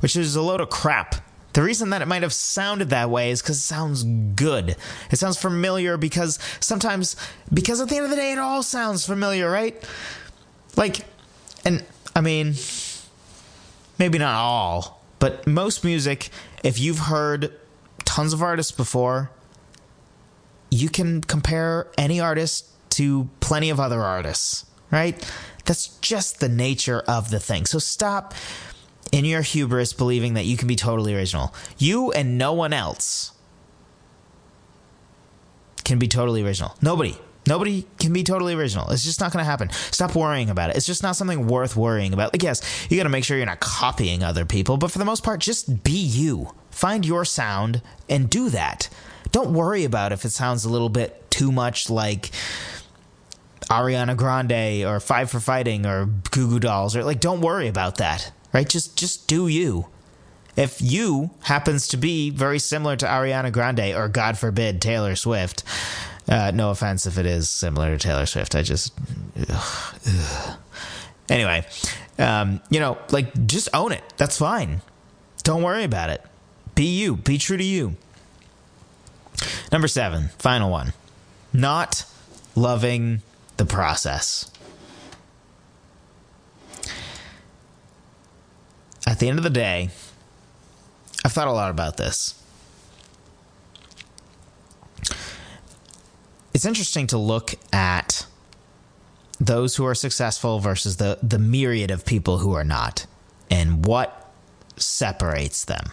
[0.00, 1.16] which is a load of crap
[1.54, 4.76] the reason that it might have sounded that way is because it sounds good.
[5.10, 7.16] It sounds familiar because sometimes,
[7.52, 9.82] because at the end of the day, it all sounds familiar, right?
[10.76, 11.06] Like,
[11.64, 12.54] and I mean,
[13.98, 16.28] maybe not all, but most music,
[16.64, 17.52] if you've heard
[18.04, 19.30] tons of artists before,
[20.70, 25.24] you can compare any artist to plenty of other artists, right?
[25.66, 27.64] That's just the nature of the thing.
[27.66, 28.34] So stop
[29.14, 31.54] in your hubris believing that you can be totally original.
[31.78, 33.30] You and no one else
[35.84, 36.74] can be totally original.
[36.82, 37.16] Nobody.
[37.46, 38.90] Nobody can be totally original.
[38.90, 39.70] It's just not going to happen.
[39.70, 40.76] Stop worrying about it.
[40.76, 42.34] It's just not something worth worrying about.
[42.34, 45.04] Like, yes, you got to make sure you're not copying other people, but for the
[45.04, 46.52] most part, just be you.
[46.70, 48.88] Find your sound and do that.
[49.30, 52.30] Don't worry about if it sounds a little bit too much like
[53.70, 57.98] Ariana Grande or Five for Fighting or Goo Goo Dolls or like don't worry about
[57.98, 58.32] that.
[58.54, 58.68] Right?
[58.68, 59.88] Just just do you.
[60.56, 65.64] If you happens to be very similar to Ariana Grande or God forbid Taylor Swift,
[66.28, 68.54] uh, no offense if it is similar to Taylor Swift.
[68.54, 68.94] I just.
[69.36, 70.58] Ugh, ugh.
[71.28, 71.66] Anyway,
[72.18, 74.02] um, you know, like, just own it.
[74.16, 74.82] That's fine.
[75.42, 76.22] Don't worry about it.
[76.74, 77.16] Be you.
[77.16, 77.96] Be true to you.
[79.72, 80.92] Number seven, final one.
[81.52, 82.04] Not
[82.54, 83.22] loving
[83.56, 84.50] the process.
[89.06, 89.90] At the end of the day,
[91.24, 92.40] I've thought a lot about this.
[96.54, 98.26] it's interesting to look at
[99.40, 103.06] those who are successful versus the the myriad of people who are not
[103.50, 104.30] and what
[104.76, 105.90] separates them.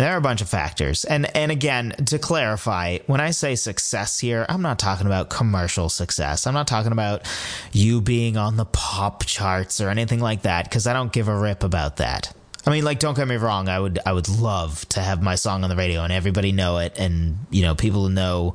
[0.00, 1.04] There are a bunch of factors.
[1.04, 5.90] And and again, to clarify, when I say success here, I'm not talking about commercial
[5.90, 6.46] success.
[6.46, 7.28] I'm not talking about
[7.72, 11.38] you being on the pop charts or anything like that cuz I don't give a
[11.38, 12.32] rip about that.
[12.66, 13.68] I mean, like, don't get me wrong.
[13.68, 16.78] I would, I would love to have my song on the radio and everybody know
[16.78, 18.54] it, and you know, people know,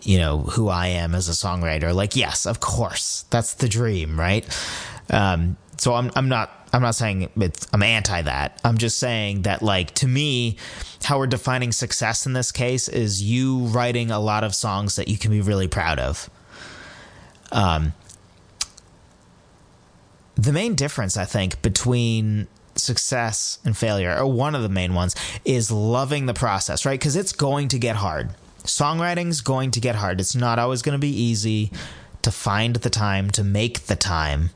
[0.00, 1.92] you know, who I am as a songwriter.
[1.92, 4.46] Like, yes, of course, that's the dream, right?
[5.10, 7.28] Um, so I'm, I'm not, I'm not saying
[7.72, 8.60] I'm anti that.
[8.64, 10.56] I'm just saying that, like, to me,
[11.04, 15.08] how we're defining success in this case is you writing a lot of songs that
[15.08, 16.30] you can be really proud of.
[17.50, 17.92] Um,
[20.34, 25.14] the main difference, I think, between success and failure, or one of the main ones,
[25.44, 26.98] is loving the process, right?
[26.98, 28.30] Because it's going to get hard.
[28.64, 30.20] Songwriting's going to get hard.
[30.20, 31.70] It's not always going to be easy
[32.22, 34.50] to find the time, to make the time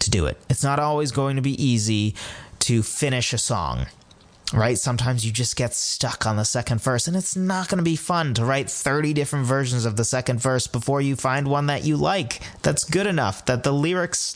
[0.00, 0.36] to do it.
[0.48, 2.14] It's not always going to be easy
[2.60, 3.86] to finish a song.
[4.52, 4.78] right?
[4.78, 7.96] Sometimes you just get stuck on the second verse, and it's not going to be
[7.96, 11.84] fun to write 30 different versions of the second verse before you find one that
[11.84, 14.34] you like, that's good enough, that the lyrics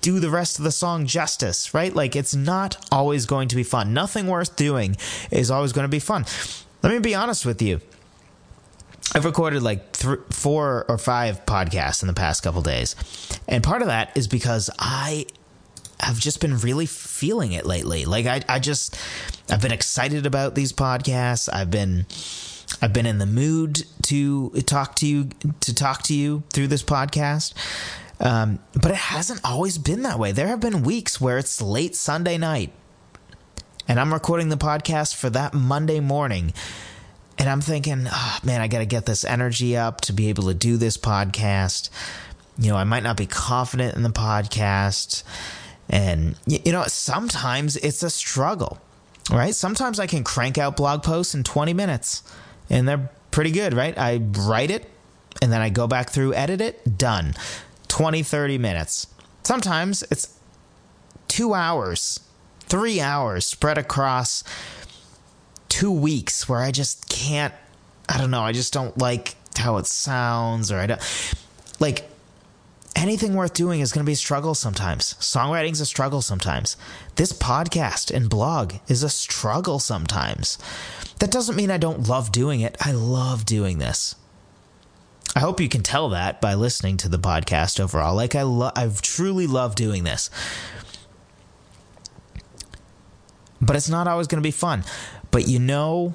[0.00, 1.94] do the rest of the song justice, right?
[1.94, 3.92] Like it's not always going to be fun.
[3.92, 4.96] Nothing worth doing
[5.30, 6.24] is always going to be fun.
[6.82, 7.80] Let me be honest with you.
[9.14, 12.94] I've recorded like th- four or five podcasts in the past couple days.
[13.46, 15.26] And part of that is because I
[16.00, 18.04] have just been really feeling it lately.
[18.04, 18.98] Like I, I just
[19.50, 21.48] I've been excited about these podcasts.
[21.52, 22.06] I've been
[22.82, 25.30] I've been in the mood to talk to you
[25.60, 27.54] to talk to you through this podcast.
[28.20, 30.32] Um, but it hasn't always been that way.
[30.32, 32.72] There have been weeks where it's late Sunday night
[33.88, 36.52] and I'm recording the podcast for that Monday morning.
[37.38, 40.44] And I'm thinking, oh, man, I got to get this energy up to be able
[40.44, 41.88] to do this podcast.
[42.58, 45.22] You know, I might not be confident in the podcast.
[45.88, 48.78] And, you know, sometimes it's a struggle,
[49.30, 49.54] right?
[49.54, 52.22] Sometimes I can crank out blog posts in 20 minutes
[52.68, 53.96] and they're pretty good, right?
[53.96, 54.90] I write it
[55.40, 57.34] and then I go back through, edit it, done.
[57.88, 59.06] 20, 30 minutes.
[59.44, 60.36] Sometimes it's
[61.26, 62.20] two hours,
[62.66, 64.44] three hours spread across
[65.78, 67.54] two weeks where I just can't,
[68.08, 71.36] I don't know, I just don't like how it sounds or I don't
[71.78, 72.10] like
[72.96, 75.14] anything worth doing is going to be a struggle sometimes.
[75.20, 76.76] Songwriting's a struggle sometimes.
[77.14, 80.58] This podcast and blog is a struggle sometimes.
[81.20, 82.76] That doesn't mean I don't love doing it.
[82.80, 84.16] I love doing this.
[85.36, 88.16] I hope you can tell that by listening to the podcast overall.
[88.16, 90.28] Like I lo- I've truly loved doing this.
[93.60, 94.84] But it's not always going to be fun.
[95.30, 96.14] But you know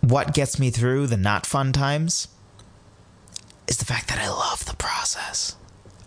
[0.00, 2.28] what gets me through the not fun times?
[3.68, 5.56] Is the fact that I love the process.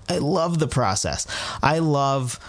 [0.09, 1.25] I love the process.
[1.61, 2.39] I love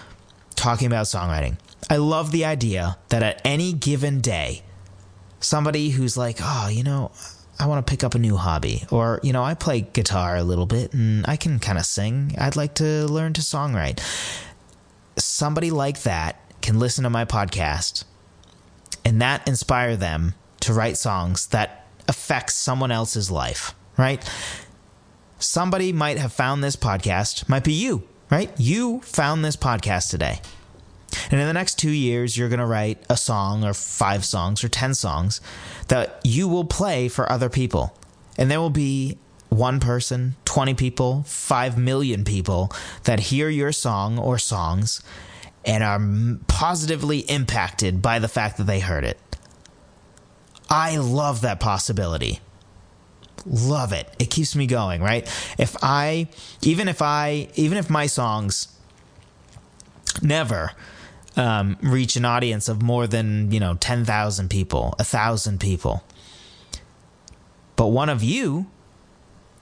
[0.55, 1.57] talking about songwriting.
[1.89, 4.63] I love the idea that at any given day,
[5.39, 7.11] somebody who's like, oh, you know,
[7.59, 8.83] I want to pick up a new hobby.
[8.91, 12.35] Or, you know, I play guitar a little bit and I can kind of sing.
[12.37, 14.01] I'd like to learn to songwrite.
[15.17, 18.03] Somebody like that can listen to my podcast
[19.05, 24.27] and that inspire them to write songs that affect someone else's life, right?
[25.37, 28.51] Somebody might have found this podcast, might be you, right?
[28.57, 30.41] You found this podcast today.
[31.31, 34.63] And in the next two years, you're going to write a song or five songs
[34.63, 35.39] or 10 songs
[35.87, 37.95] that you will play for other people.
[38.37, 39.17] And there will be
[39.49, 42.71] one person, 20 people, 5 million people
[43.03, 45.01] that hear your song or songs
[45.65, 49.19] and are positively impacted by the fact that they heard it.
[50.69, 52.39] I love that possibility.
[53.45, 54.07] Love it.
[54.19, 55.23] It keeps me going, right?
[55.57, 56.27] If I,
[56.61, 58.67] even if I, even if my songs
[60.21, 60.71] never
[61.35, 66.03] um, reach an audience of more than, you know, 10,000 people, a 1,000 people,
[67.75, 68.67] but one of you,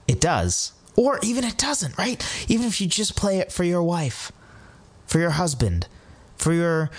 [0.06, 0.72] it does.
[0.96, 2.24] Or even it doesn't, right?
[2.48, 4.30] Even if you just play it for your wife,
[5.06, 5.86] for your husband,
[6.36, 6.90] for your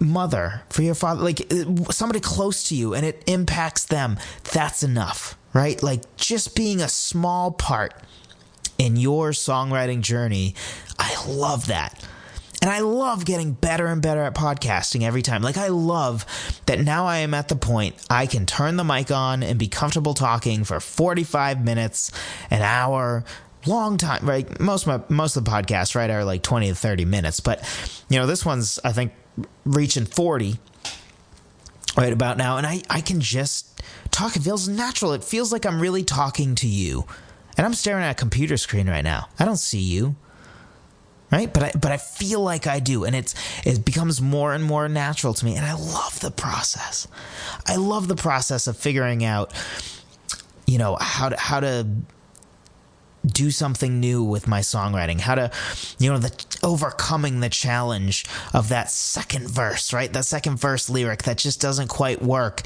[0.00, 4.18] mother, for your father, like uh, somebody close to you and it impacts them,
[4.52, 5.82] that's enough, right?
[5.82, 7.94] Like just being a small part
[8.78, 10.54] in your songwriting journey,
[10.98, 12.06] I love that.
[12.62, 15.42] And I love getting better and better at podcasting every time.
[15.42, 16.24] Like, I love
[16.66, 19.68] that now I am at the point I can turn the mic on and be
[19.68, 22.10] comfortable talking for 45 minutes,
[22.50, 23.24] an hour,
[23.66, 24.60] long time, right?
[24.60, 27.40] Most of my, most of the podcasts, right, are like 20 to 30 minutes.
[27.40, 27.62] But,
[28.08, 29.12] you know, this one's, I think,
[29.64, 30.58] reaching 40
[31.96, 32.56] right about now.
[32.58, 34.36] And I, I can just talk.
[34.36, 35.12] It feels natural.
[35.12, 37.06] It feels like I'm really talking to you.
[37.56, 39.28] And I'm staring at a computer screen right now.
[39.38, 40.16] I don't see you.
[41.32, 41.52] Right?
[41.52, 43.04] But I but I feel like I do.
[43.04, 43.34] And it's
[43.66, 45.56] it becomes more and more natural to me.
[45.56, 47.08] And I love the process.
[47.66, 49.52] I love the process of figuring out,
[50.68, 51.88] you know, how to how to
[53.26, 55.50] do something new with my songwriting, how to,
[55.98, 58.24] you know, the overcoming the challenge
[58.54, 60.12] of that second verse, right?
[60.12, 62.62] That second verse lyric that just doesn't quite work.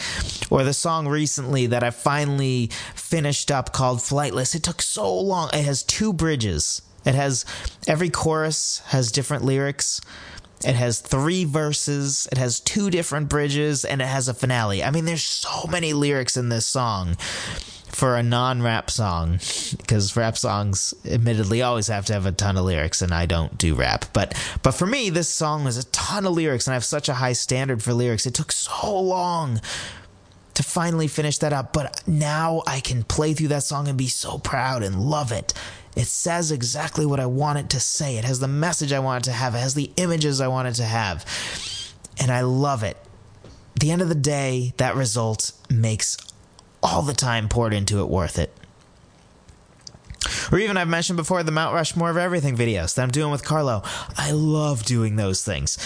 [0.50, 4.54] Or the song recently that I finally finished up called Flightless.
[4.54, 5.50] It took so long.
[5.52, 6.82] It has two bridges.
[7.04, 7.44] It has
[7.86, 10.00] every chorus has different lyrics.
[10.62, 14.84] It has three verses, it has two different bridges, and it has a finale.
[14.84, 17.16] I mean, there's so many lyrics in this song
[18.00, 19.32] for a non-rap song
[19.76, 23.58] because rap songs admittedly always have to have a ton of lyrics and I don't
[23.58, 24.06] do rap.
[24.14, 27.10] But but for me this song has a ton of lyrics and I have such
[27.10, 28.24] a high standard for lyrics.
[28.24, 29.60] It took so long
[30.54, 34.08] to finally finish that up but now I can play through that song and be
[34.08, 35.52] so proud and love it.
[35.94, 38.16] It says exactly what I want it to say.
[38.16, 39.54] It has the message I want it to have.
[39.54, 41.26] It has the images I want it to have.
[42.18, 42.96] And I love it.
[43.74, 46.16] At the end of the day, that result makes
[46.82, 48.54] all the time poured into it worth it.
[50.52, 53.44] Or even I've mentioned before the Mount Rushmore of everything videos that I'm doing with
[53.44, 53.82] Carlo.
[54.16, 55.78] I love doing those things.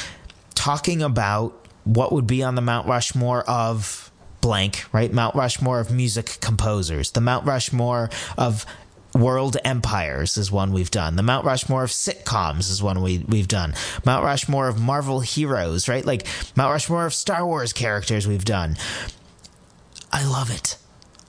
[0.55, 5.13] Talking about what would be on the Mount Rushmore of blank, right?
[5.13, 8.67] Mount Rushmore of music composers, the Mount Rushmore of
[9.15, 11.17] world empires is one we've done.
[11.17, 13.75] The Mount Rushmore of sitcoms is one we we've done.
[14.05, 16.05] Mount Rushmore of Marvel heroes, right?
[16.05, 16.27] Like
[16.57, 18.77] Mount Rushmore of Star Wars characters we've done.
[20.13, 20.79] I love it.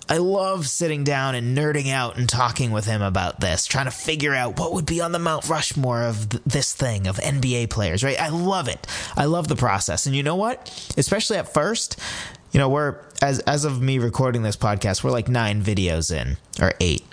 [0.08, 3.92] I love sitting down and nerding out and talking with him about this, trying to
[3.92, 7.72] figure out what would be on the Mount Rushmore of th- this thing of NBA
[7.72, 8.20] players, right?
[8.20, 8.86] I love it.
[9.18, 10.06] I love the process.
[10.06, 10.94] And you know what?
[10.96, 12.00] Especially at first,
[12.52, 16.38] you know, we're as as of me recording this podcast, we're like 9 videos in
[16.62, 17.04] or 8.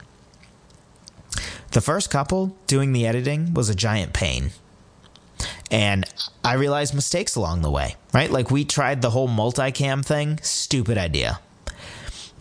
[1.71, 4.51] The first couple doing the editing was a giant pain.
[5.71, 6.05] And
[6.45, 8.31] I realized mistakes along the way, right?
[8.31, 11.41] Like we tried the whole multicam thing, stupid idea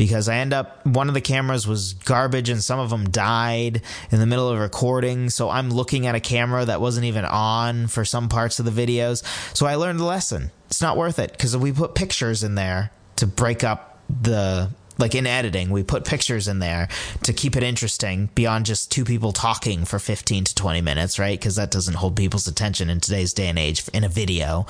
[0.02, 3.84] because I end up one of the cameras was garbage and some of them died
[4.10, 5.30] in the middle of recording.
[5.30, 8.72] So I'm looking at a camera that wasn't even on for some parts of the
[8.72, 9.24] videos.
[9.56, 10.50] So I learned the lesson.
[10.66, 15.14] It's not worth it because we put pictures in there to break up the like
[15.14, 16.88] in editing, we put pictures in there
[17.22, 21.40] to keep it interesting beyond just two people talking for 15 to 20 minutes, right?
[21.40, 24.66] Because that doesn't hold people's attention in today's day and age in a video.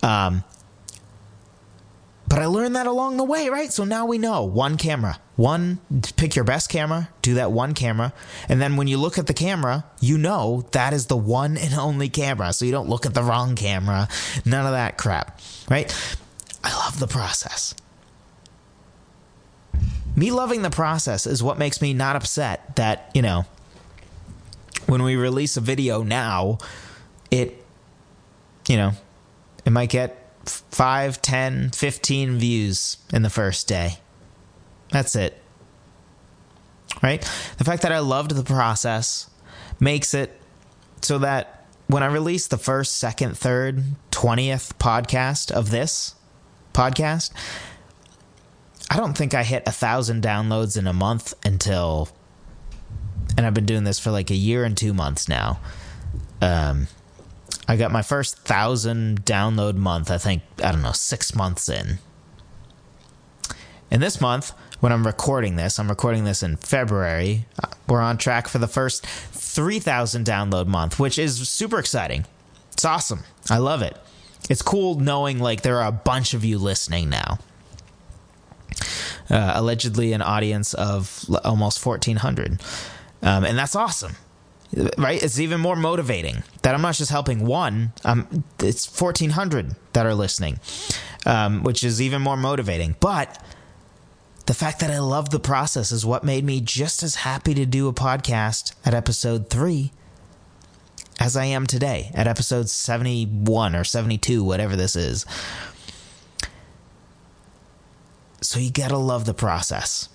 [0.00, 0.44] Um,
[2.32, 3.70] but I learned that along the way, right?
[3.70, 5.80] So now we know one camera, one,
[6.16, 8.14] pick your best camera, do that one camera.
[8.48, 11.74] And then when you look at the camera, you know that is the one and
[11.74, 12.54] only camera.
[12.54, 14.08] So you don't look at the wrong camera,
[14.46, 15.94] none of that crap, right?
[16.64, 17.74] I love the process.
[20.16, 23.44] Me loving the process is what makes me not upset that, you know,
[24.86, 26.56] when we release a video now,
[27.30, 27.62] it,
[28.66, 28.92] you know,
[29.66, 33.98] it might get 5, 10, 15 views in the first day.
[34.90, 35.40] That's it.
[37.02, 37.20] Right?
[37.58, 39.30] The fact that I loved the process
[39.80, 40.38] makes it
[41.00, 46.14] so that when I release the first, second, third, 20th podcast of this
[46.72, 47.32] podcast,
[48.90, 52.08] I don't think I hit a thousand downloads in a month until,
[53.36, 55.60] and I've been doing this for like a year and two months now.
[56.40, 56.88] Um,
[57.68, 61.98] I got my first thousand download month, I think, I don't know, six months in.
[63.90, 68.18] And this month, when I'm recording this, I'm recording this in February, uh, we're on
[68.18, 72.24] track for the first 3,000 download month, which is super exciting.
[72.72, 73.20] It's awesome.
[73.50, 73.96] I love it.
[74.50, 77.38] It's cool knowing like there are a bunch of you listening now.
[79.30, 82.60] Uh, allegedly, an audience of almost 1,400.
[83.22, 84.16] Um, and that's awesome
[84.98, 85.22] right?
[85.22, 87.92] It's even more motivating that I'm not just helping one.
[88.04, 90.60] Um, it's 1,400 that are listening,
[91.26, 92.96] um, which is even more motivating.
[93.00, 93.42] But
[94.46, 97.66] the fact that I love the process is what made me just as happy to
[97.66, 99.92] do a podcast at episode three
[101.20, 105.26] as I am today at episode 71 or 72, whatever this is.
[108.40, 110.08] So you gotta love the process.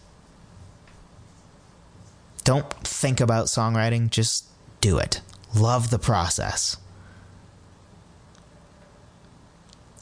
[2.47, 4.45] Don't think about songwriting, just
[4.79, 5.19] do it.
[5.53, 6.77] Love the process.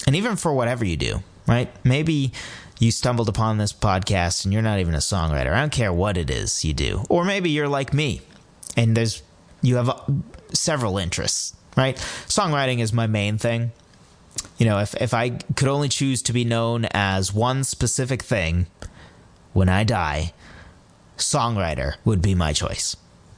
[0.06, 1.72] And even for whatever you do, right?
[1.84, 2.32] Maybe
[2.78, 5.54] you stumbled upon this podcast and you're not even a songwriter.
[5.54, 7.04] I don't care what it is you do.
[7.10, 8.22] Or maybe you're like me
[8.78, 9.24] and there's
[9.64, 10.00] you have uh,
[10.54, 11.98] several interests, right?
[12.28, 13.72] Songwriting is my main thing.
[14.60, 18.68] You know, if if I could only choose to be known as one specific thing
[19.54, 20.34] when I die,
[21.18, 22.96] songwriter would be my choice.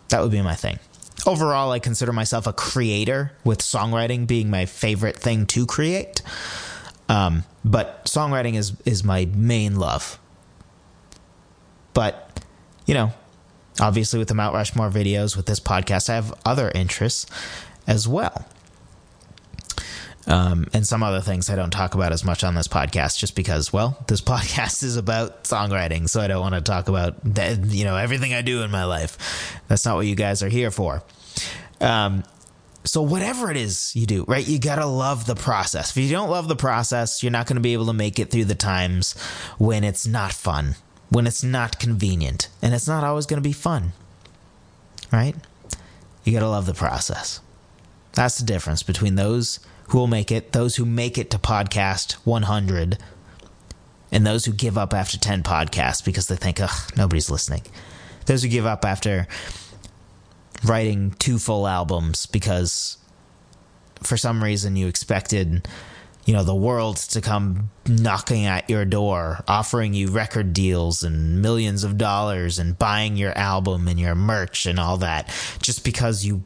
[0.10, 0.80] That would be my thing.
[1.26, 6.22] Overall, I consider myself a creator, with songwriting being my favorite thing to create.
[7.10, 10.20] Um, but songwriting is is my main love.
[11.94, 12.40] But
[12.86, 13.14] you know,
[13.80, 17.26] obviously, with the Mount Rushmore videos, with this podcast, I have other interests
[17.88, 18.46] as well
[20.28, 23.36] um, and some other things I don't talk about as much on this podcast, just
[23.36, 27.66] because, well, this podcast is about songwriting, so I don't want to talk about that,
[27.68, 29.60] you know everything I do in my life.
[29.68, 31.02] That's not what you guys are here for.
[31.80, 32.24] Um,
[32.84, 34.48] so whatever it is you do, right?
[34.48, 35.92] You gotta love the process.
[35.96, 38.46] If you don't love the process, you're not gonna be able to make it through
[38.46, 39.14] the times
[39.58, 40.76] when it's not fun,
[41.10, 43.92] when it's not convenient, and it's not always gonna be fun,
[45.12, 45.36] right?
[46.24, 47.42] You gotta love the process.
[48.14, 52.14] That's the difference between those who will make it, those who make it to podcast
[52.26, 52.98] 100,
[54.12, 57.62] and those who give up after 10 podcasts because they think, ugh, nobody's listening.
[58.26, 59.28] Those who give up after
[60.66, 62.98] writing two full albums because
[64.02, 65.68] for some reason you expected
[66.28, 71.42] you know, the world to come knocking at your door, offering you record deals and
[71.42, 76.26] millions of dollars and buying your album and your merch and all that just because
[76.26, 76.44] you,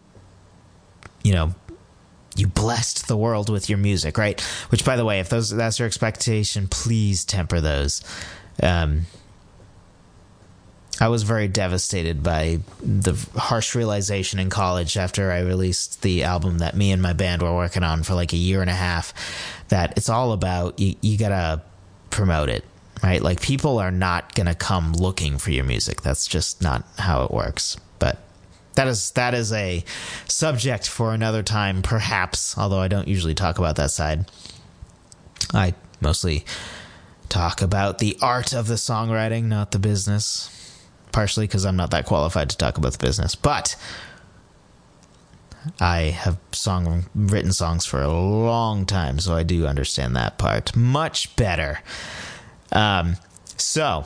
[1.24, 1.56] you know,
[2.36, 4.40] you blessed the world with your music, right?
[4.70, 8.04] Which, by the way, if those that's your expectation, please temper those.
[8.62, 9.06] Um,
[11.02, 16.60] I was very devastated by the harsh realization in college after I released the album
[16.60, 19.14] that me and my band were working on for like a year and a half
[19.70, 21.64] that it's all about you, you gotta
[22.12, 22.64] promote it,
[23.02, 23.20] right?
[23.20, 26.02] Like people are not gonna come looking for your music.
[26.02, 27.78] That's just not how it works.
[27.98, 28.20] But
[28.76, 29.84] that is that is a
[30.28, 34.30] subject for another time, perhaps, although I don't usually talk about that side.
[35.53, 36.45] I mostly
[37.30, 40.57] talk about the art of the songwriting, not the business
[41.11, 43.36] partially because I'm not that qualified to talk about the business.
[43.36, 43.76] But
[45.80, 50.76] I have song written songs for a long time, so I do understand that part
[50.76, 51.80] much better.
[52.72, 53.17] Um,
[53.57, 54.05] so,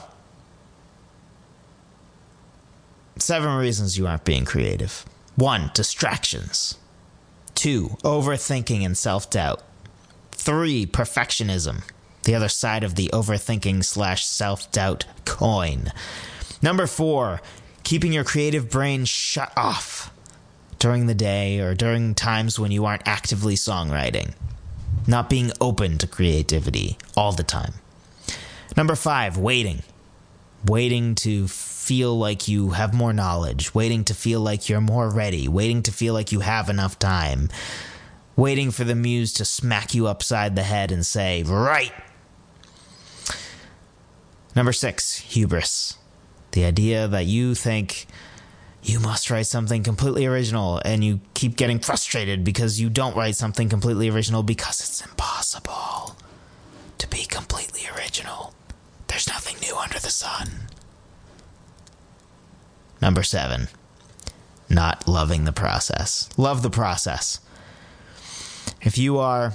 [3.18, 5.05] seven reasons you aren't being creative.
[5.36, 6.78] One, distractions.
[7.53, 9.63] Two, overthinking and self doubt.
[10.32, 11.84] Three, perfectionism.
[12.24, 15.91] The other side of the overthinking slash self doubt coin.
[16.61, 17.41] Number four,
[17.84, 20.11] keeping your creative brain shut off
[20.80, 24.34] during the day or during times when you aren't actively songwriting.
[25.07, 27.74] Not being open to creativity all the time.
[28.76, 29.84] Number five, waiting.
[30.66, 31.47] Waiting to
[31.86, 35.92] feel like you have more knowledge, waiting to feel like you're more ready, waiting to
[35.92, 37.50] feel like you have enough time,
[38.36, 41.94] waiting for the muse to smack you upside the head and say, right.
[44.56, 45.98] Number six, hubris
[46.56, 48.08] the idea that you think
[48.82, 53.36] you must write something completely original and you keep getting frustrated because you don't write
[53.36, 56.16] something completely original because it's impossible
[56.98, 58.54] to be completely original.
[59.08, 60.50] There's nothing new under the sun.
[63.02, 63.68] Number seven,
[64.70, 66.30] not loving the process.
[66.38, 67.39] Love the process.
[68.82, 69.54] If you are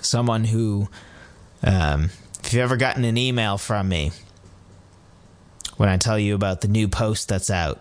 [0.00, 0.88] someone who,
[1.62, 2.10] um,
[2.42, 4.12] if you've ever gotten an email from me
[5.78, 7.80] when I tell you about the new post that's out.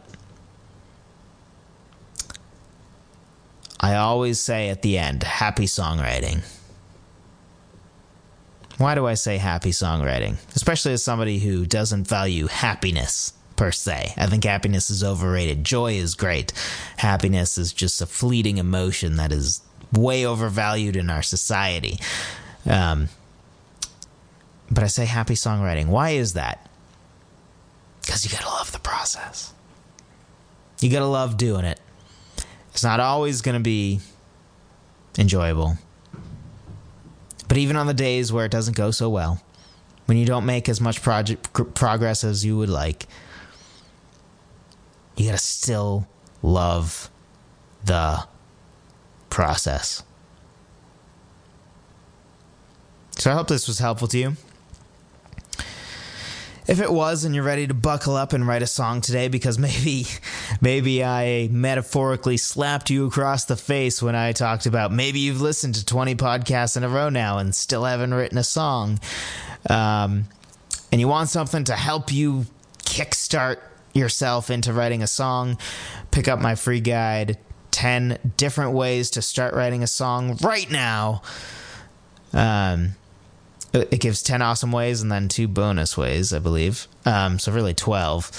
[3.80, 6.44] I always say at the end, happy songwriting.
[8.78, 10.38] Why do I say happy songwriting?
[10.56, 14.14] Especially as somebody who doesn't value happiness per se.
[14.16, 15.66] I think happiness is overrated.
[15.66, 16.54] Joy is great.
[16.96, 22.00] Happiness is just a fleeting emotion that is way overvalued in our society.
[22.66, 23.10] Um,
[24.72, 25.88] but I say happy songwriting.
[25.88, 26.70] Why is that?
[28.02, 29.54] Because you gotta love the process.
[30.80, 31.80] You gotta love doing it.
[32.72, 34.00] It's not always gonna be
[35.18, 35.78] enjoyable.
[37.48, 39.42] But even on the days where it doesn't go so well,
[40.06, 43.08] when you don't make as much project progress as you would like,
[45.18, 46.08] you gotta still
[46.42, 47.10] love
[47.84, 48.26] the
[49.30, 50.04] process.
[53.18, 54.34] So I hope this was helpful to you.
[56.68, 59.58] If it was and you're ready to buckle up and write a song today because
[59.68, 60.06] maybe
[60.62, 65.76] maybe I metaphorically slapped you across the face when I talked about maybe you've listened
[65.76, 69.00] to 20 podcasts in a row now and still haven't written a song.
[69.70, 70.26] Um,
[70.92, 72.46] and you want something to help you
[72.80, 73.58] kickstart
[73.98, 75.58] yourself into writing a song,
[76.12, 77.38] pick up my free guide
[77.72, 81.22] 10 different ways to start writing a song right now.
[82.34, 82.96] Um,
[83.74, 86.88] it gives 10 awesome ways and then two bonus ways, I believe.
[87.06, 88.32] Um, so really 12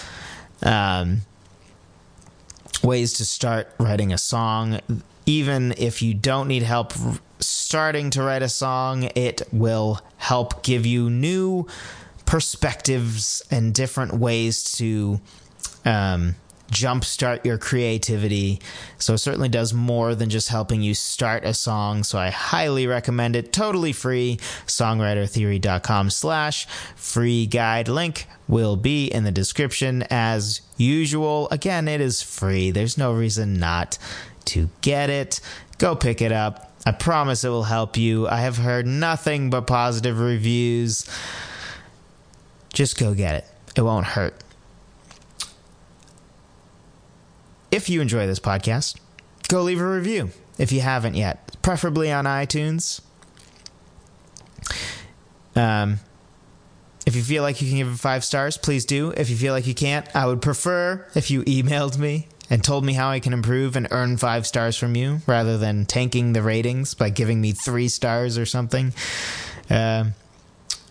[0.62, 1.20] um,
[2.82, 4.80] ways to start writing a song.
[5.26, 6.92] Even if you don't need help
[7.38, 11.66] starting to write a song, it will help give you new
[12.24, 15.20] perspectives and different ways to
[15.89, 16.36] um,
[16.70, 18.61] jumpstart your creativity.
[18.99, 22.05] So it certainly does more than just helping you start a song.
[22.05, 23.53] So I highly recommend it.
[23.53, 24.39] Totally free.
[24.66, 27.89] Songwritertheory.com slash free guide.
[27.89, 31.49] Link will be in the description as usual.
[31.51, 32.70] Again, it is free.
[32.70, 33.99] There's no reason not
[34.47, 35.41] to get it.
[35.78, 36.66] Go pick it up.
[36.84, 38.28] I promise it will help you.
[38.28, 41.09] I have heard nothing but positive reviews.
[42.72, 43.45] Just go get it.
[43.76, 44.34] It won't hurt.
[47.71, 48.99] If you enjoy this podcast,
[49.49, 53.01] go leave a review if you haven't yet, preferably on iTunes.
[55.55, 56.01] Um,
[57.07, 59.11] if you feel like you can give it five stars, please do.
[59.16, 62.85] If you feel like you can't, I would prefer if you emailed me and told
[62.85, 66.43] me how I can improve and earn five stars from you rather than tanking the
[66.43, 68.93] ratings by giving me three stars or something.
[69.71, 70.05] Uh,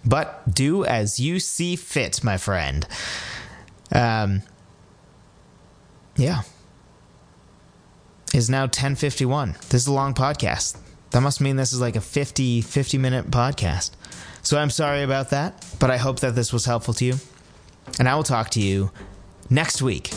[0.05, 2.87] but do as you see fit, my friend.
[3.91, 4.43] Um,
[6.15, 6.41] yeah.
[8.37, 9.53] Is now 1051.
[9.69, 10.77] This is a long podcast.
[11.09, 13.89] That must mean this is like a 50, 50 minute podcast.
[14.43, 17.15] So I'm sorry about that, but I hope that this was helpful to you.
[17.97, 18.91] And I will talk to you
[19.49, 20.11] next week.